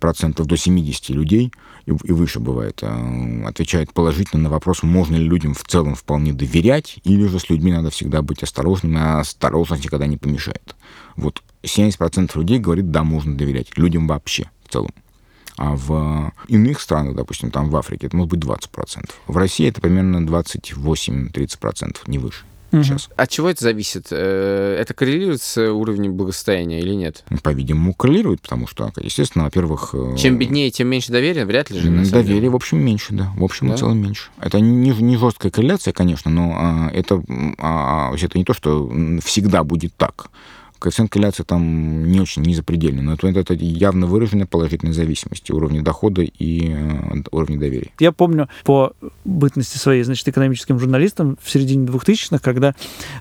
[0.00, 1.52] процентов до 70 людей
[1.86, 6.32] и, и выше бывает, а, отвечает положительно на вопрос, можно ли людям в целом вполне
[6.32, 10.74] доверять, или же с людьми надо всегда быть осторожным, а осторожность никогда не помешает.
[11.16, 14.90] Вот 70% людей говорит, да, можно доверять людям вообще в целом.
[15.56, 19.10] А в иных странах, допустим, там в Африке, это может быть 20%.
[19.26, 22.44] В России это примерно 28-30%, не выше.
[22.72, 22.82] Угу.
[22.82, 23.08] Сейчас.
[23.16, 24.08] От чего это зависит?
[24.10, 27.24] Э, это коррелирует с уровнем благосостояния или нет?
[27.42, 29.94] По-видимому, коррелирует, потому что, естественно, во-первых...
[29.94, 31.90] Э, Чем беднее, тем меньше доверия, вряд ли же.
[32.10, 33.32] Доверие, в общем, меньше, да.
[33.36, 33.74] В общем да?
[33.74, 34.30] и целом меньше.
[34.40, 37.22] Это не, не жесткая корреляция, конечно, но а, это,
[37.58, 38.90] а, это не то, что
[39.22, 40.30] всегда будет так
[40.78, 45.82] коэффициент корреляции там не очень, не запредельный, но это, это явно выраженная положительная зависимость уровня
[45.82, 47.90] дохода и э, уровня доверия.
[47.98, 48.92] Я помню по
[49.24, 52.74] бытности своей, значит, экономическим журналистом в середине 2000-х, когда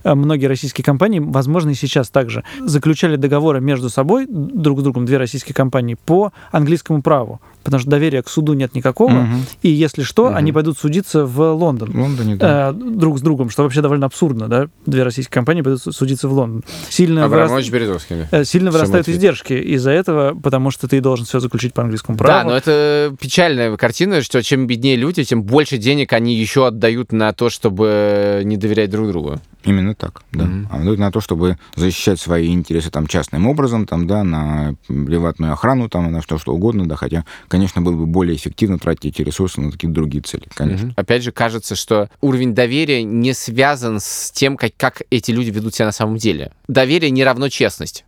[0.03, 5.05] э, многие российские компании, возможно, и сейчас также, заключали договоры между собой, друг с другом,
[5.05, 9.35] две российские компании, по английскому праву потому что доверия к суду нет никакого, угу.
[9.63, 10.35] и если что, угу.
[10.35, 11.91] они пойдут судиться в Лондон.
[11.91, 12.69] В Лондоне, да.
[12.69, 14.67] Э, друг с другом, что вообще довольно абсурдно, да?
[14.85, 16.63] Две российские компании пойдут судиться в Лондон.
[16.89, 18.07] Сильно, Абрамович выраст...
[18.31, 22.47] Э, сильно вырастают издержки из-за этого, потому что ты должен все заключить по английскому праву.
[22.47, 27.11] Да, но это печальная картина, что чем беднее люди, тем больше денег они еще отдают
[27.11, 29.41] на то, чтобы не доверять друг другу.
[29.63, 30.43] Именно так, да.
[30.43, 30.67] Mm-hmm.
[30.69, 35.89] А на то, чтобы защищать свои интересы там частным образом, там, да, на приватную охрану,
[35.89, 37.25] там, на что, что угодно, да, хотя,
[37.55, 40.87] конечно, было бы более эффективно тратить эти ресурсы на какие-то другие цели, конечно.
[40.87, 40.93] Mm-hmm.
[40.97, 45.73] Опять же, кажется, что уровень доверия не связан с тем, как, как эти люди ведут
[45.73, 46.51] себя на самом деле.
[46.67, 48.03] Доверие не равно честность.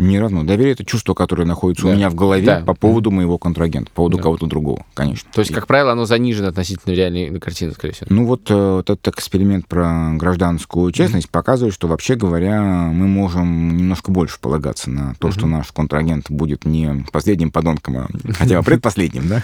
[0.00, 0.44] Не равно.
[0.44, 1.92] Доверие— это чувство, которое находится да.
[1.92, 2.60] у меня в голове да.
[2.60, 4.22] по поводу моего контрагента, по поводу да.
[4.22, 5.28] кого-то другого, конечно.
[5.32, 8.06] То есть, как правило, оно занижено относительно реальной картины, скорее всего.
[8.08, 11.32] Ну вот, э, вот этот эксперимент про гражданскую честность mm-hmm.
[11.32, 15.32] показывает, что, вообще говоря, мы можем немножко больше полагаться на то, mm-hmm.
[15.32, 19.42] что наш контрагент будет не последним подонком, а хотя бы предпоследним, да,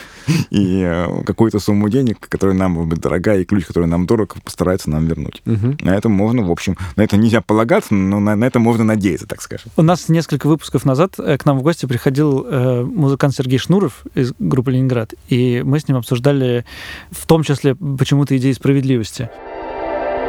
[0.51, 4.89] и э, какую-то сумму денег, которая нам будет дорогая, и ключ, который нам дорог, постарается
[4.89, 5.43] нам вернуть.
[5.45, 9.43] На это можно, в общем, на это нельзя полагаться, но на это можно надеяться, так
[9.43, 9.71] скажем.
[9.77, 13.59] У нас несколько несколько выпусков назад э, к нам в гости приходил э, музыкант Сергей
[13.59, 16.65] Шнуров из группы «Ленинград», и мы с ним обсуждали
[17.11, 19.29] в том числе почему-то идеи справедливости.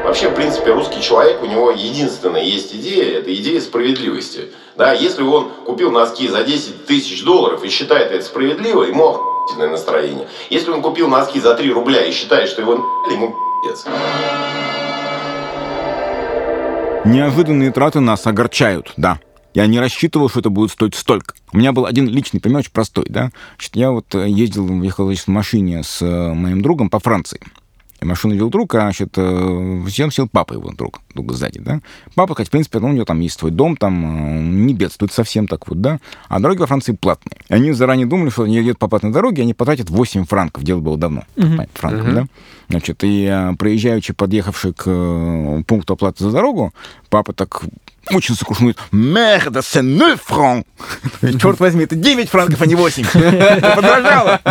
[0.03, 4.39] Вообще, в принципе, русский человек, у него единственная есть идея, это идея справедливости.
[4.77, 9.69] Да, если он купил носки за 10 тысяч долларов и считает это справедливо, ему охуительное
[9.69, 10.27] настроение.
[10.49, 12.73] Если он купил носки за 3 рубля и считает, что его
[13.11, 13.27] ему
[13.63, 13.85] пи***ец.
[17.05, 19.19] Неожиданные траты нас огорчают, да.
[19.57, 21.33] Я не рассчитывал, что это будет стоить столько.
[21.51, 23.31] У меня был один личный очень простой, да.
[23.55, 27.39] Значит, я вот э, ездил, ехал значит, в машине с э, моим другом по Франции.
[28.01, 31.81] Машину вел друг, а, значит, всем сел папа его друг, друг сзади, да.
[32.15, 35.47] Папа, хоть, в принципе, ну, у него там есть свой дом, там не бедствует совсем
[35.47, 35.99] так вот, да.
[36.29, 37.39] А дороги во Франции платные.
[37.49, 40.63] И они заранее думали, что они едут по платной дороге, они потратят 8 франков.
[40.63, 41.23] Дело было давно.
[41.35, 41.69] Uh-huh.
[41.73, 42.13] Франков, uh-huh.
[42.13, 42.25] да.
[42.69, 46.73] Значит, и проезжающий, подъехавший к пункту оплаты за дорогу,
[47.09, 47.63] папа так
[48.11, 48.75] очень сокрушен.
[48.91, 50.65] Мерда, c'est 9 франк.
[51.41, 53.05] Черт возьми, это 9 франков, а не 8.
[53.75, 54.41] Подражало.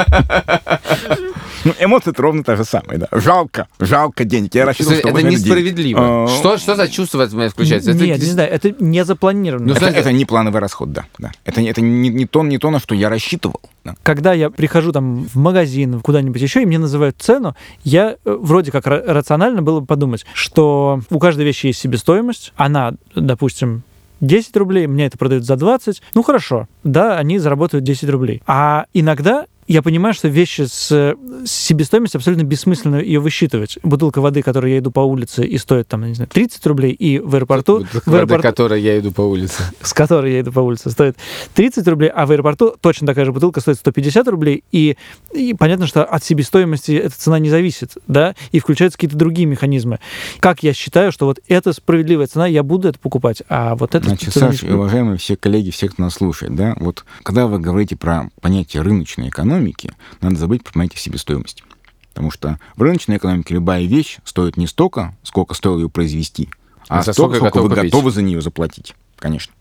[1.65, 3.09] Ну, эмоции ровно та же самая, да.
[3.13, 4.55] Жалко, жалко денег.
[4.55, 6.25] Я рассчитывал, что это несправедливо.
[6.25, 7.93] А, что, что за чувство в этом включается?
[7.93, 8.25] Нет, это...
[8.25, 9.67] не знаю, это не запланировано.
[9.67, 11.05] Ну, это, это не плановый расход, да.
[11.19, 11.33] да.
[11.45, 13.61] Это, это не, не, то, не то, на что я рассчитывал.
[13.85, 13.95] Да.
[14.03, 17.55] Когда я прихожу там в магазин, куда-нибудь еще, и мне называют цену,
[17.85, 22.95] я э, вроде как рационально было бы подумать, что у каждой вещи есть себестоимость, она,
[23.15, 23.83] допустим,
[24.21, 26.03] 10 рублей, мне это продают за 20.
[26.15, 28.43] Ну хорошо, да, они заработают 10 рублей.
[28.47, 33.79] А иногда я понимаю, что вещи с, себестоимостью абсолютно бессмысленно ее высчитывать.
[33.83, 37.19] Бутылка воды, которой я иду по улице и стоит там, не знаю, 30 рублей, и
[37.19, 37.81] в аэропорту...
[37.81, 39.63] Бутылка в аэропорту, воды, которой я иду по улице.
[39.81, 41.17] С которой я иду по улице, стоит
[41.55, 44.97] 30 рублей, а в аэропорту точно такая же бутылка стоит 150 рублей, и,
[45.35, 49.99] и понятно, что от себестоимости эта цена не зависит, да, и включаются какие-то другие механизмы.
[50.41, 54.07] Как я считаю, что вот это справедливая цена, я буду это покупать, а вот это...
[54.07, 58.31] Значит, Саша, уважаемые все коллеги, все, кто нас слушает, да, вот когда вы говорите про
[58.41, 59.91] понятие рыночной экономии, экономике
[60.21, 61.63] надо забыть про понятие себестоимости.
[62.11, 66.49] Потому что в рыночной экономике любая вещь стоит не столько, сколько стоило ее произвести,
[66.89, 67.85] а, а столько, сколько вы купить.
[67.85, 69.53] готовы за нее заплатить, конечно.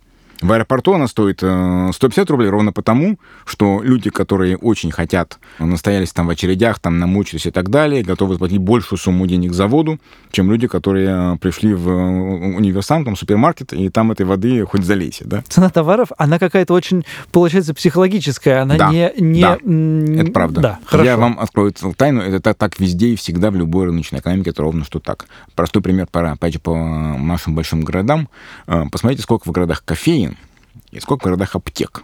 [0.41, 6.11] В аэропорту она стоит 150 э, рублей ровно потому, что люди, которые очень хотят, настоялись
[6.11, 9.99] там в очередях, там намучились и так далее, готовы заплатить большую сумму денег за воду,
[10.31, 14.83] чем люди, которые э, пришли в э, универсам, там, супермаркет, и там этой воды хоть
[14.83, 15.43] залейся, да?
[15.47, 19.11] Цена товаров, она какая-то очень, получается, психологическая, она да, не...
[19.17, 19.41] не...
[19.41, 19.57] Да,
[20.21, 20.61] это правда.
[20.61, 21.09] Да, хорошо.
[21.09, 24.61] Я вам открою тайну, это так, так везде и всегда в любой рыночной экономике, это
[24.61, 25.27] ровно что так.
[25.55, 28.27] Простой пример, пора, опять же, по нашим большим городам.
[28.65, 30.24] Посмотрите, сколько в городах кофеин,
[30.91, 32.03] и сколько в городах аптек.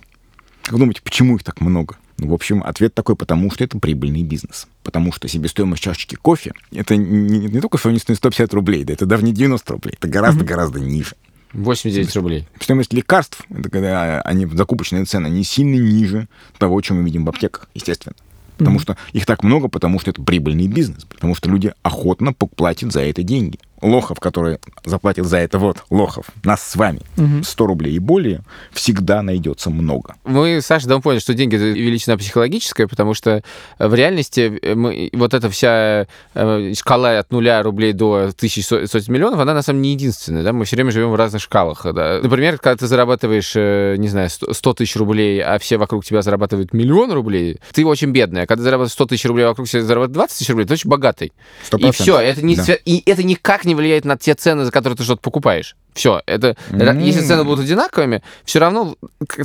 [0.64, 1.98] Как думаете, почему их так много?
[2.18, 4.68] Ну, в общем, ответ такой, потому что это прибыльный бизнес.
[4.84, 9.08] Потому что себестоимость чашечки кофе, это не, не, только что не 150 рублей, да, это
[9.08, 10.86] даже не 90 рублей, это гораздо-гораздо mm-hmm.
[10.86, 11.16] ниже.
[11.54, 12.48] 89 рублей.
[12.60, 16.28] Стоимость лекарств, это когда они закупочные цены, они сильно ниже
[16.60, 18.16] того, чем мы видим в аптеках, естественно.
[18.58, 18.82] Потому mm-hmm.
[18.82, 23.02] что их так много, потому что это прибыльный бизнес, потому что люди охотно платят за
[23.02, 27.44] это деньги лохов, которые заплатят за это, вот, лохов, нас с вами, угу.
[27.44, 30.16] 100 рублей и более, всегда найдется много.
[30.24, 33.44] Мы, Саша, давно поняли, что деньги— это величина психологическая, потому что
[33.80, 39.14] в реальности э, мы, вот эта вся э, шкала от нуля рублей до тысяч сотен
[39.14, 41.86] миллионов, она на самом деле не единственная, да, мы все время живем в разных шкалах,
[41.94, 42.20] да.
[42.22, 46.74] Например, когда ты зарабатываешь, э, не знаю, 100 тысяч рублей, а все вокруг тебя зарабатывают
[46.74, 49.84] миллион рублей, ты очень бедный, а когда ты зарабатываешь 100 тысяч рублей, а вокруг тебя
[49.84, 51.34] зарабатывают 20 тысяч рублей, ты очень богатый.
[51.70, 51.88] 100%.
[51.88, 52.78] И все, это, не, да.
[52.86, 55.76] и это никак не не влияет на те цены, за которые ты что-то покупаешь.
[55.94, 57.04] Все, это, mm-hmm.
[57.04, 58.96] если цены будут одинаковыми, все равно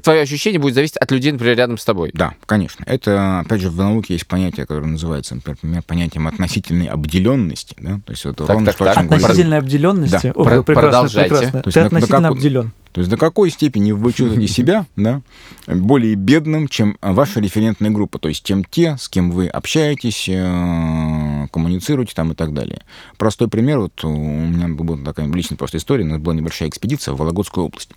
[0.03, 2.11] твое ощущение будет зависеть от людей, например, рядом с тобой.
[2.15, 2.85] Да, конечно.
[2.87, 7.75] Это, опять же, в науке есть понятие, которое называется, например, понятием относительной обделенности.
[7.79, 8.01] Да?
[8.05, 8.99] То есть это так, ровно так, что так.
[8.99, 10.27] Относительной обделенности.
[10.29, 10.33] Да.
[10.35, 11.31] Ох, Про- прекрасно, продолжайте.
[11.31, 11.63] прекрасно.
[11.63, 12.37] То есть Ты на, относительно на как...
[12.37, 12.73] обделен.
[12.97, 15.21] То есть до какой степени вы чувствуете себя да,
[15.67, 21.47] более бедным, чем ваша референтная группа, то есть тем те, с кем вы общаетесь, э,
[21.53, 22.81] коммуницируете там и так далее.
[23.19, 27.15] Простой пример, вот у меня была такая личная просто история, у нас была небольшая экспедиция
[27.15, 27.91] в Вологодскую область.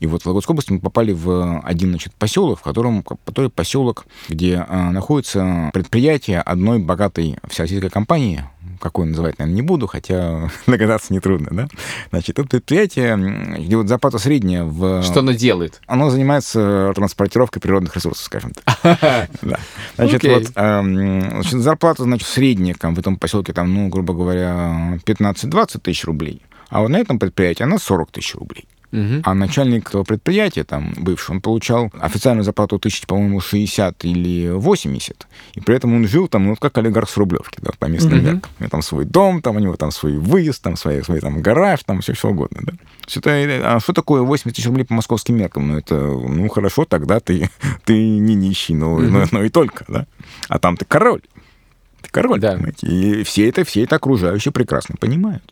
[0.00, 4.06] И вот в Вологодской области мы попали в один значит, поселок, в котором, который поселок,
[4.28, 8.44] где э, находится предприятие одной богатой всероссийской компании,
[8.80, 11.68] какой называть, наверное, не буду, хотя догадаться нетрудно, да?
[12.10, 15.02] Значит, это предприятие делает зарплата средняя в...
[15.02, 15.80] Что оно делает?
[15.86, 19.30] Оно занимается транспортировкой природных ресурсов, скажем так.
[19.96, 26.04] Значит, вот эм, зарплата, значит, средняя в этом поселке, там, ну, грубо говоря, 15-20 тысяч
[26.04, 26.42] рублей.
[26.74, 28.66] А вот на этом предприятии она 40 тысяч рублей.
[28.90, 29.22] Угу.
[29.22, 35.28] А начальник этого предприятия, там, бывший, он получал официальную зарплату тысяч, по-моему, 60 или 80.
[35.54, 38.26] И при этом он жил там, ну, как олигарх с Рублевки, да, по местным угу.
[38.26, 38.50] меркам.
[38.58, 41.40] У него там свой дом, там у него там свой выезд, там свой, свой там
[41.40, 42.72] гараж, там все что угодно, да.
[43.14, 45.68] Это, а что такое 80 тысяч рублей по московским меркам?
[45.68, 47.50] Ну, это, ну, хорошо, тогда ты,
[47.84, 49.02] ты не нищий, но, угу.
[49.02, 50.06] но, но и только, да.
[50.48, 51.22] А там ты король.
[52.02, 52.54] Ты король, да.
[52.54, 52.88] понимаете?
[52.88, 55.44] И все это, все это окружающие прекрасно понимают.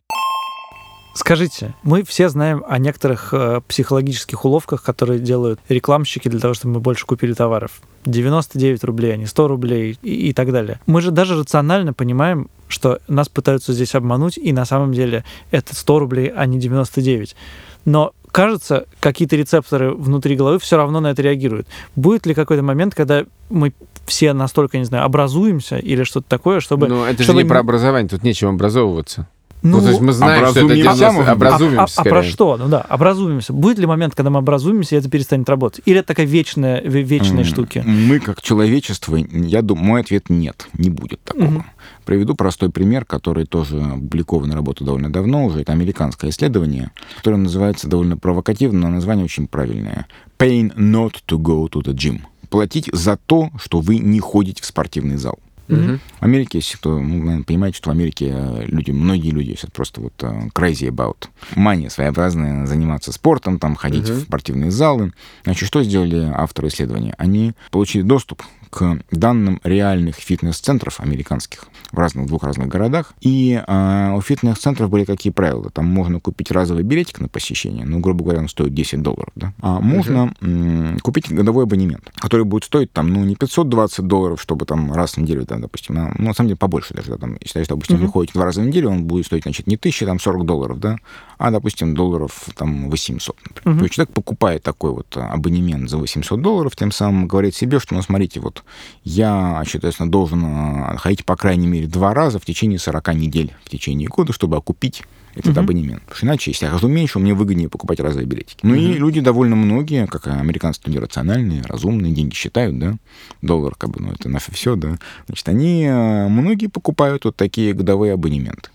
[1.14, 6.74] Скажите, мы все знаем о некоторых э, психологических уловках, которые делают рекламщики для того, чтобы
[6.74, 7.82] мы больше купили товаров.
[8.06, 10.80] 99 рублей, а не 100 рублей и, и так далее.
[10.86, 15.74] Мы же даже рационально понимаем, что нас пытаются здесь обмануть, и на самом деле это
[15.74, 17.36] 100 рублей, а не 99.
[17.84, 21.68] Но кажется, какие-то рецепторы внутри головы все равно на это реагируют.
[21.94, 23.74] Будет ли какой-то момент, когда мы
[24.06, 26.88] все настолько, не знаю, образуемся или что-то такое, чтобы...
[26.88, 29.28] Ну, это чтобы же не про образование, тут нечем образовываться.
[29.62, 31.80] Ну, Ну, то есть мы знаем, что это образумимся, дело- образумимся.
[31.82, 32.56] а, а- а про что?
[32.56, 33.52] Ну да, образуемся.
[33.52, 35.82] Будет ли момент, когда мы образуемся, и это перестанет работать?
[35.84, 37.82] Или это такая вечная, ве- вечная М, штуки?
[37.86, 41.44] Мы, как человечество, я думаю, мой ответ нет, не будет такого.
[41.44, 41.64] Мгм.
[42.04, 45.60] Приведу простой пример, который тоже опубликован работа довольно давно уже.
[45.60, 50.06] Это американское исследование, которое называется довольно провокативно, но название очень правильное.
[50.38, 52.22] Pain not to go to the gym.
[52.50, 55.38] Платить за то, что вы не ходите в спортивный зал.
[55.68, 56.00] Мгм.
[56.20, 60.00] В Америке, если кто, ну, понимаете, что в Америке э, люди, многие люди сейчас просто
[60.00, 61.28] вот э, crazy about.
[61.54, 64.18] Мания своеобразная, заниматься спортом, там, ходить Мгм.
[64.18, 65.12] в спортивные залы.
[65.44, 67.14] Значит, что сделали авторы исследования?
[67.18, 73.12] Они получили доступ к данным реальных фитнес-центров американских в разных двух разных городах.
[73.20, 75.70] И э, у фитнес-центров были какие правила?
[75.70, 79.52] Там можно купить разовый билетик на посещение, ну, грубо говоря, он стоит 10 долларов, да?
[79.60, 84.64] А можно м, купить годовой абонемент, который будет стоить там, ну, не 520 долларов, чтобы
[84.64, 87.36] там раз в неделю, да, допустим, а, ну, на самом деле побольше даже, да, там,
[87.44, 88.06] считаю, что, допустим, Мгм.
[88.06, 90.80] вы ходите два раза в неделю, он будет стоить, значит, не 1000, там, 40 долларов,
[90.80, 90.96] да,
[91.38, 93.62] а, допустим, долларов, там, 800, например.
[93.74, 93.78] Мгм.
[93.78, 97.78] То есть человек покупает такой вот а, абонемент за 800 долларов, тем самым говорит себе,
[97.80, 98.62] что, ну, смотрите, вот
[99.04, 103.70] я, соответственно, должен а, ходить, по крайней мере, два раза в течение 40 недель в
[103.70, 105.02] течение года, чтобы окупить
[105.34, 105.58] этот Мгм.
[105.64, 106.02] абонемент.
[106.02, 108.58] Потому что иначе, если я хожу меньше, мне выгоднее покупать разовые билетики.
[108.62, 108.98] Ну и Мгм.
[108.98, 112.96] люди довольно многие, как и американцы, люди рациональные, разумные, деньги считают, да,
[113.40, 114.98] доллар, как бы, ну, это наше все, да.
[115.26, 118.70] Значит, они, э, многие покупают вот такие годовые абонементы.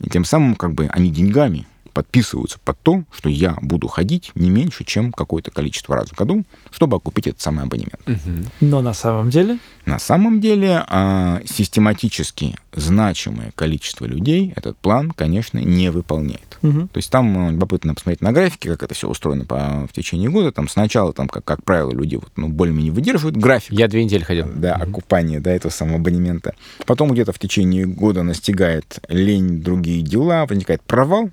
[0.00, 4.50] И тем самым, как бы, они деньгами подписываются под то, что я буду ходить не
[4.50, 8.00] меньше, чем какое-то количество раз в году, чтобы окупить этот самый абонемент.
[8.06, 8.46] Мгм.
[8.60, 9.58] Но на самом деле...
[9.86, 16.58] На самом деле, а, систематически значимое количество людей этот план, конечно, не выполняет.
[16.62, 16.88] Мгм.
[16.88, 20.30] То есть там э, любопытно посмотреть на графике, как это все устроено по, в течение
[20.30, 20.50] года.
[20.50, 23.72] Там сначала, там, как, как правило, люди вот, ну, более-менее выдерживают график.
[23.72, 24.46] Я две недели ходил.
[24.54, 26.54] Да, окупание, да, этого самого абонемента.
[26.86, 31.30] Потом где-то в течение года настигает лень, другие дела, возникает провал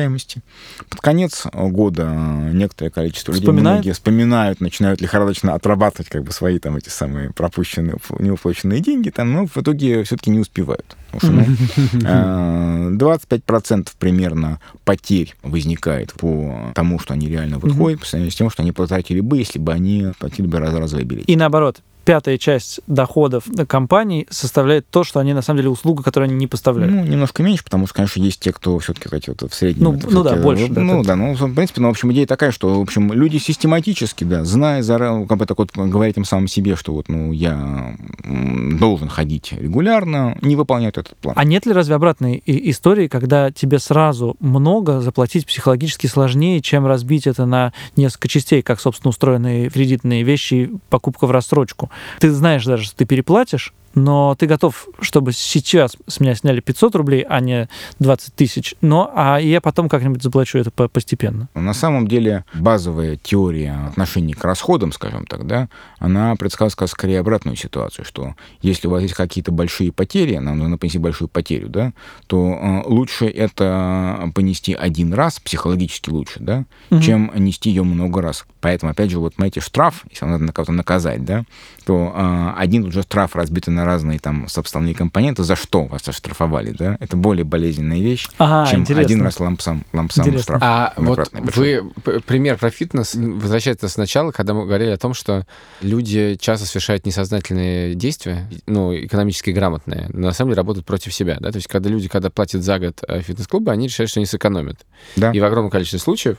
[0.00, 0.42] посещаемости.
[0.88, 6.58] Под конец года э, некоторое количество людей, многие вспоминают, начинают лихорадочно отрабатывать как бы свои
[6.58, 10.96] там эти самые пропущенные, неуплаченные деньги, там, но в итоге все-таки не успевают.
[11.10, 11.50] Потому что,
[11.92, 12.00] ну,
[12.90, 18.50] э, 25% примерно потерь возникает по тому, что они реально выходят, по сравнению с тем,
[18.50, 21.30] что они потратили бы, если бы они платили бы раз- разовые билеты.
[21.30, 21.80] И наоборот,
[22.10, 26.48] пятая часть доходов компаний составляет то, что они на самом деле услуга, которую они не
[26.48, 26.92] поставляют.
[26.92, 29.84] Ну, немножко меньше, потому что, конечно, есть те, кто все-таки, вот в среднем...
[29.84, 32.26] Ну, ну да, больше, да, Ну, это- да, ну, в принципе, ну, в общем, идея
[32.26, 36.24] такая, что, в общем, люди систематически, да, зная заранее, как бы так вот говорить им
[36.24, 37.94] самому себе, что вот, ну, я
[38.24, 41.36] должен ходить регулярно, не выполняют этот план.
[41.38, 47.28] А нет ли разве обратной истории, когда тебе сразу много заплатить психологически сложнее, чем разбить
[47.28, 51.88] это на несколько частей, как, собственно, устроены кредитные вещи, покупка в рассрочку?
[52.18, 56.94] Ты знаешь даже, что ты переплатишь, но ты готов, чтобы сейчас с меня сняли 500
[56.94, 61.48] рублей, а не 20 тысяч, но а я потом как-нибудь заплачу это по- постепенно.
[61.56, 67.56] На самом деле базовая теория отношений к расходам, скажем так, да, она предсказывает скорее обратную
[67.56, 71.92] ситуацию, что если у вас есть какие-то большие потери, нам нужно понести большую потерю, да,
[72.28, 77.00] то э, лучше это понести один раз, психологически лучше, да, Мгм.
[77.02, 78.46] чем нести ее много раз.
[78.60, 81.44] Поэтому, опять же, вот, знаете, штраф, если вам надо на кого-то наказать, да,
[81.86, 86.70] то э, один уже штраф разбитый на разные там составные компоненты, за что вас оштрафовали,
[86.70, 89.04] да, это более болезненная вещь, Ага, чем интересно.
[89.04, 90.62] один раз лампсам, лампсам штраф.
[90.62, 91.82] А вот большой.
[92.04, 95.46] вы пример про фитнес возвращается сначала, когда мы говорили о том, что
[95.80, 101.38] люди часто совершают несознательные действия, ну, экономически грамотные, но на самом деле работают против себя,
[101.40, 104.26] да, то есть когда люди, когда платят за год э, фитнес-клубы, они решают, что они
[104.26, 104.80] сэкономят.
[105.16, 105.32] Да.
[105.32, 106.36] И в огромном количестве случаев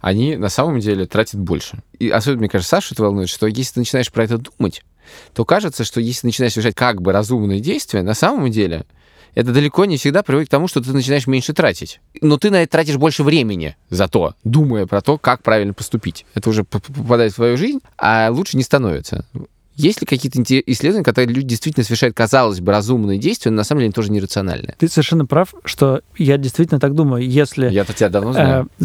[0.00, 1.82] они на самом деле тратят больше.
[1.98, 4.82] И особенно, мне кажется, Саша это волнует, что если ты начинаешь про это думать,
[5.34, 8.84] то кажется, что если ты начинаешь совершать как бы разумные действия, на самом деле
[9.34, 12.00] это далеко не всегда приводит к тому, что ты начинаешь меньше тратить.
[12.22, 16.24] Но ты на это тратишь больше времени зато, думая про то, как правильно поступить.
[16.34, 19.26] Это уже попадает в твою жизнь, а лучше не становится.
[19.74, 23.80] Есть ли какие-то исследования, которые люди действительно совершают, казалось бы, разумные действия, но на самом
[23.80, 24.74] деле они тоже нерациональные?
[24.78, 27.28] Ты совершенно прав, что я действительно так думаю.
[27.28, 28.70] Если Я-то тебя давно знаю.
[28.80, 28.84] Э,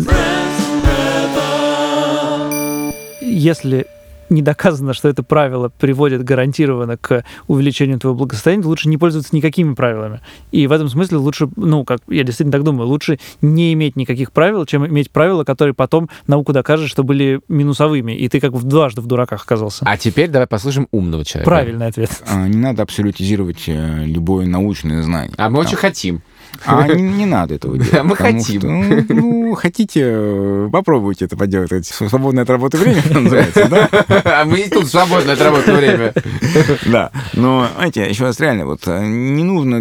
[3.31, 3.87] Если
[4.31, 9.35] не доказано, что это правило приводит гарантированно к увеличению твоего благосостояния, то лучше не пользоваться
[9.35, 10.21] никакими правилами.
[10.51, 14.31] И в этом смысле лучше, ну, как я действительно так думаю, лучше не иметь никаких
[14.31, 18.61] правил, чем иметь правила, которые потом науку докажет, что были минусовыми, и ты как бы
[18.61, 19.83] дважды в дураках оказался.
[19.85, 21.49] А теперь давай послушаем умного человека.
[21.49, 22.11] Правильный ответ.
[22.25, 25.33] А, Не надо абсолютизировать э, любое научное знание.
[25.37, 26.21] А мы очень хотим.
[26.65, 28.03] А не, не надо этого делать.
[28.03, 28.61] Мы хотим.
[28.61, 31.71] Что, ну, ну, хотите, попробуйте это поделать.
[31.71, 33.89] Это свободное от работы время называется, да?
[34.41, 36.13] А мы и тут свободное от работы время.
[36.85, 37.11] Да.
[37.33, 39.79] Но, знаете, еще раз реально, вот не нужно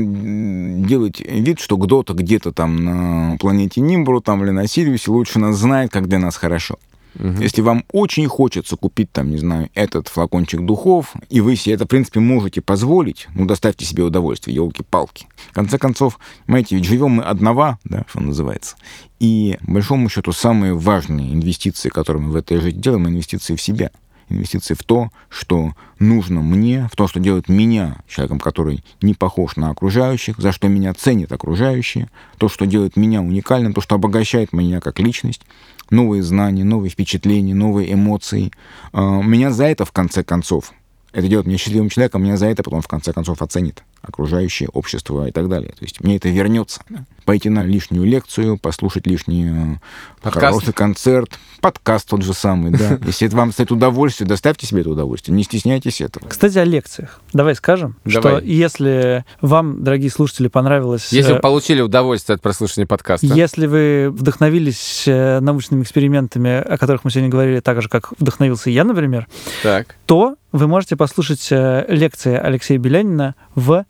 [0.87, 5.57] делать вид, что кто-то где-то там на планете Нимбру там или на Сириусе лучше нас
[5.57, 6.77] знает, как для нас хорошо.
[7.19, 7.43] Угу.
[7.43, 11.85] Если вам очень хочется купить, там, не знаю, этот флакончик духов, и вы себе это,
[11.85, 15.27] в принципе, можете позволить, ну, доставьте себе удовольствие, елки-палки.
[15.51, 18.77] В конце концов, понимаете, ведь живем мы одного, да, что называется.
[19.19, 23.91] И, большому счету, самые важные инвестиции, которые мы в этой жизни делаем, инвестиции в себя
[24.31, 29.57] инвестиции в то, что нужно мне, в то, что делает меня человеком, который не похож
[29.57, 32.09] на окружающих, за что меня ценят окружающие,
[32.39, 35.43] то, что делает меня уникальным, то, что обогащает меня как личность
[35.91, 38.53] новые знания, новые впечатления, новые эмоции.
[38.93, 40.73] А, меня за это, в конце концов,
[41.13, 45.29] это делает меня счастливым человеком, меня за это потом, в конце концов, оценит окружающее общество
[45.29, 45.73] и так далее.
[45.73, 46.83] То есть мне это вернется.
[47.25, 49.77] Пойти на лишнюю лекцию, послушать лишний э,
[50.23, 50.47] подкаст.
[50.47, 52.99] хороший концерт, подкаст тот же самый, да.
[53.07, 56.29] Если это вам стоит удовольствие, доставьте себе это удовольствие, не стесняйтесь этого.
[56.29, 57.21] Кстати, о лекциях.
[57.33, 58.39] Давай скажем, Давай.
[58.39, 61.13] что если вам, дорогие слушатели, понравилось...
[61.13, 63.27] Если вы э, получили удовольствие от прослушивания подкаста.
[63.27, 68.71] Если вы вдохновились э, научными экспериментами, о которых мы сегодня говорили, так же, как вдохновился
[68.71, 69.29] я, например,
[69.63, 69.97] так.
[70.07, 73.85] то вы можете послушать лекции Алексея Белянина в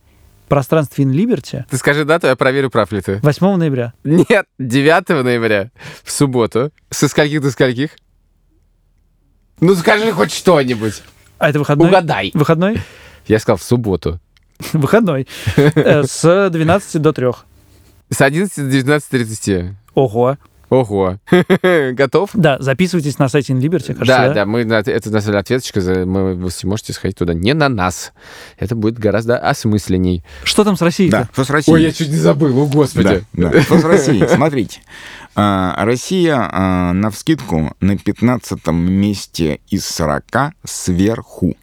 [0.50, 1.64] пространстве In Liberty.
[1.70, 3.20] Ты скажи дату, я проверю, прав ли ты.
[3.22, 3.94] 8 ноября.
[4.04, 5.70] Нет, 9 ноября,
[6.04, 6.72] в субботу.
[6.90, 7.92] Со скольких до скольких?
[9.60, 11.02] Ну, скажи хоть что-нибудь.
[11.38, 11.88] А это выходной?
[11.88, 12.30] Угадай.
[12.34, 12.80] Выходной?
[13.26, 14.20] Я сказал в субботу.
[14.72, 15.26] Выходной.
[15.56, 17.26] Э, с 12 до 3.
[18.10, 19.74] С 11 до 19.30.
[19.94, 20.36] Ого.
[20.70, 21.18] Ого.
[21.92, 22.30] Готов?
[22.32, 24.28] Да, записывайтесь на сайте InLiberty, кажется, да?
[24.28, 28.12] Да, да, мы, это на самом ответочка, мы, вы можете сходить туда не на нас.
[28.56, 30.24] Это будет гораздо осмысленней.
[30.44, 31.10] Что там с Россией?
[31.10, 31.74] Да, что с Россией?
[31.74, 33.24] Ой, я чуть не забыл, о господи.
[33.32, 33.62] Да, да.
[33.62, 34.28] Что с Россией?
[34.34, 34.80] Смотрите.
[35.34, 41.56] А, Россия а, на вскидку на 15 месте из 40 сверху.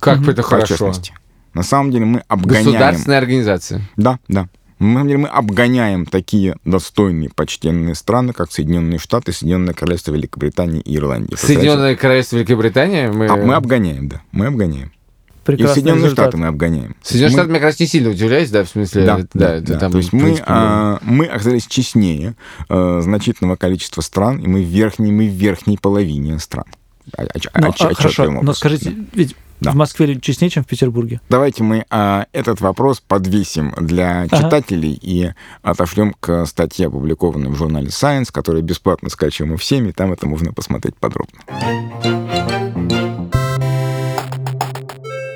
[0.00, 0.32] Как угу.
[0.32, 0.92] это хорошо.
[1.54, 2.66] На самом деле мы обгоняем...
[2.66, 3.82] Государственная организация.
[3.96, 4.48] Да, да.
[4.78, 11.36] Мы, мы обгоняем такие достойные, почтенные страны, как Соединенные Штаты, Соединенное Королевство Великобритании и Ирландии.
[11.36, 13.06] Соединенное Королевство Великобритании?
[13.06, 13.26] Мы...
[13.26, 14.22] А, мы обгоняем, да.
[14.32, 14.92] Мы обгоняем.
[15.44, 16.24] Прекрасный и Соединенные результат.
[16.24, 16.96] Штаты мы обгоняем.
[17.02, 17.42] Соединенные мы...
[17.42, 19.04] Штаты как раз не сильно удивляюсь, да, в смысле...
[19.04, 22.34] Да, да, да, там, То есть мы, а, мы оказались честнее
[22.68, 26.66] а, значительного количества стран, и мы в верхней, мы в верхней половине стран.
[27.16, 27.24] А,
[27.60, 29.70] ну, а, хорошо, но скажите, ведь да.
[29.70, 31.20] В Москве честнее, чем в Петербурге?
[31.30, 34.36] Давайте мы а, этот вопрос подвесим для ага.
[34.36, 35.32] читателей и
[35.62, 40.96] отошлем к статье, опубликованной в журнале Science, которая бесплатно скачиваема всеми, там это можно посмотреть
[40.96, 41.40] подробно.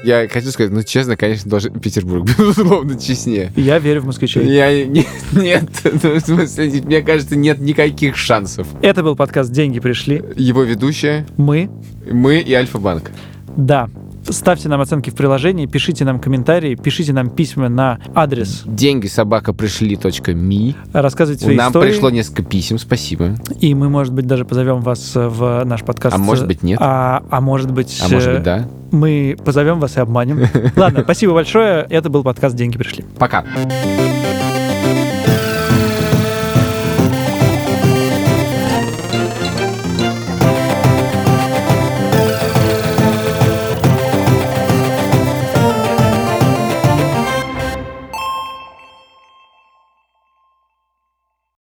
[0.05, 3.53] Я хочу сказать, ну, честно, конечно, должен Петербург, безусловно, честнее.
[3.57, 4.45] Я верю в москвичей.
[4.47, 5.65] Я, не, нет,
[6.03, 8.67] ну, в смысле, мне кажется, нет никаких шансов.
[8.83, 10.23] Это был подкаст «Деньги пришли».
[10.37, 11.27] Его ведущие.
[11.37, 11.71] Мы.
[12.11, 13.11] Мы и Альфа-банк.
[13.57, 13.89] Да.
[14.31, 19.53] Ставьте нам оценки в приложении, пишите нам комментарии, пишите нам письма на адрес деньги собака
[19.53, 19.99] пришли
[20.35, 20.74] ми.
[20.93, 21.91] Рассказывайте свои Нам истории.
[21.91, 23.35] пришло несколько писем, спасибо.
[23.61, 26.14] И мы, может быть, даже позовем вас в наш подкаст.
[26.14, 26.79] А может быть, нет.
[26.81, 28.01] А, а может быть...
[28.05, 28.68] А может быть, да.
[28.91, 30.47] Мы позовем вас и обманем.
[30.76, 31.87] Ладно, спасибо большое.
[31.91, 33.05] Это был подкаст «Деньги пришли».
[33.18, 33.45] Пока.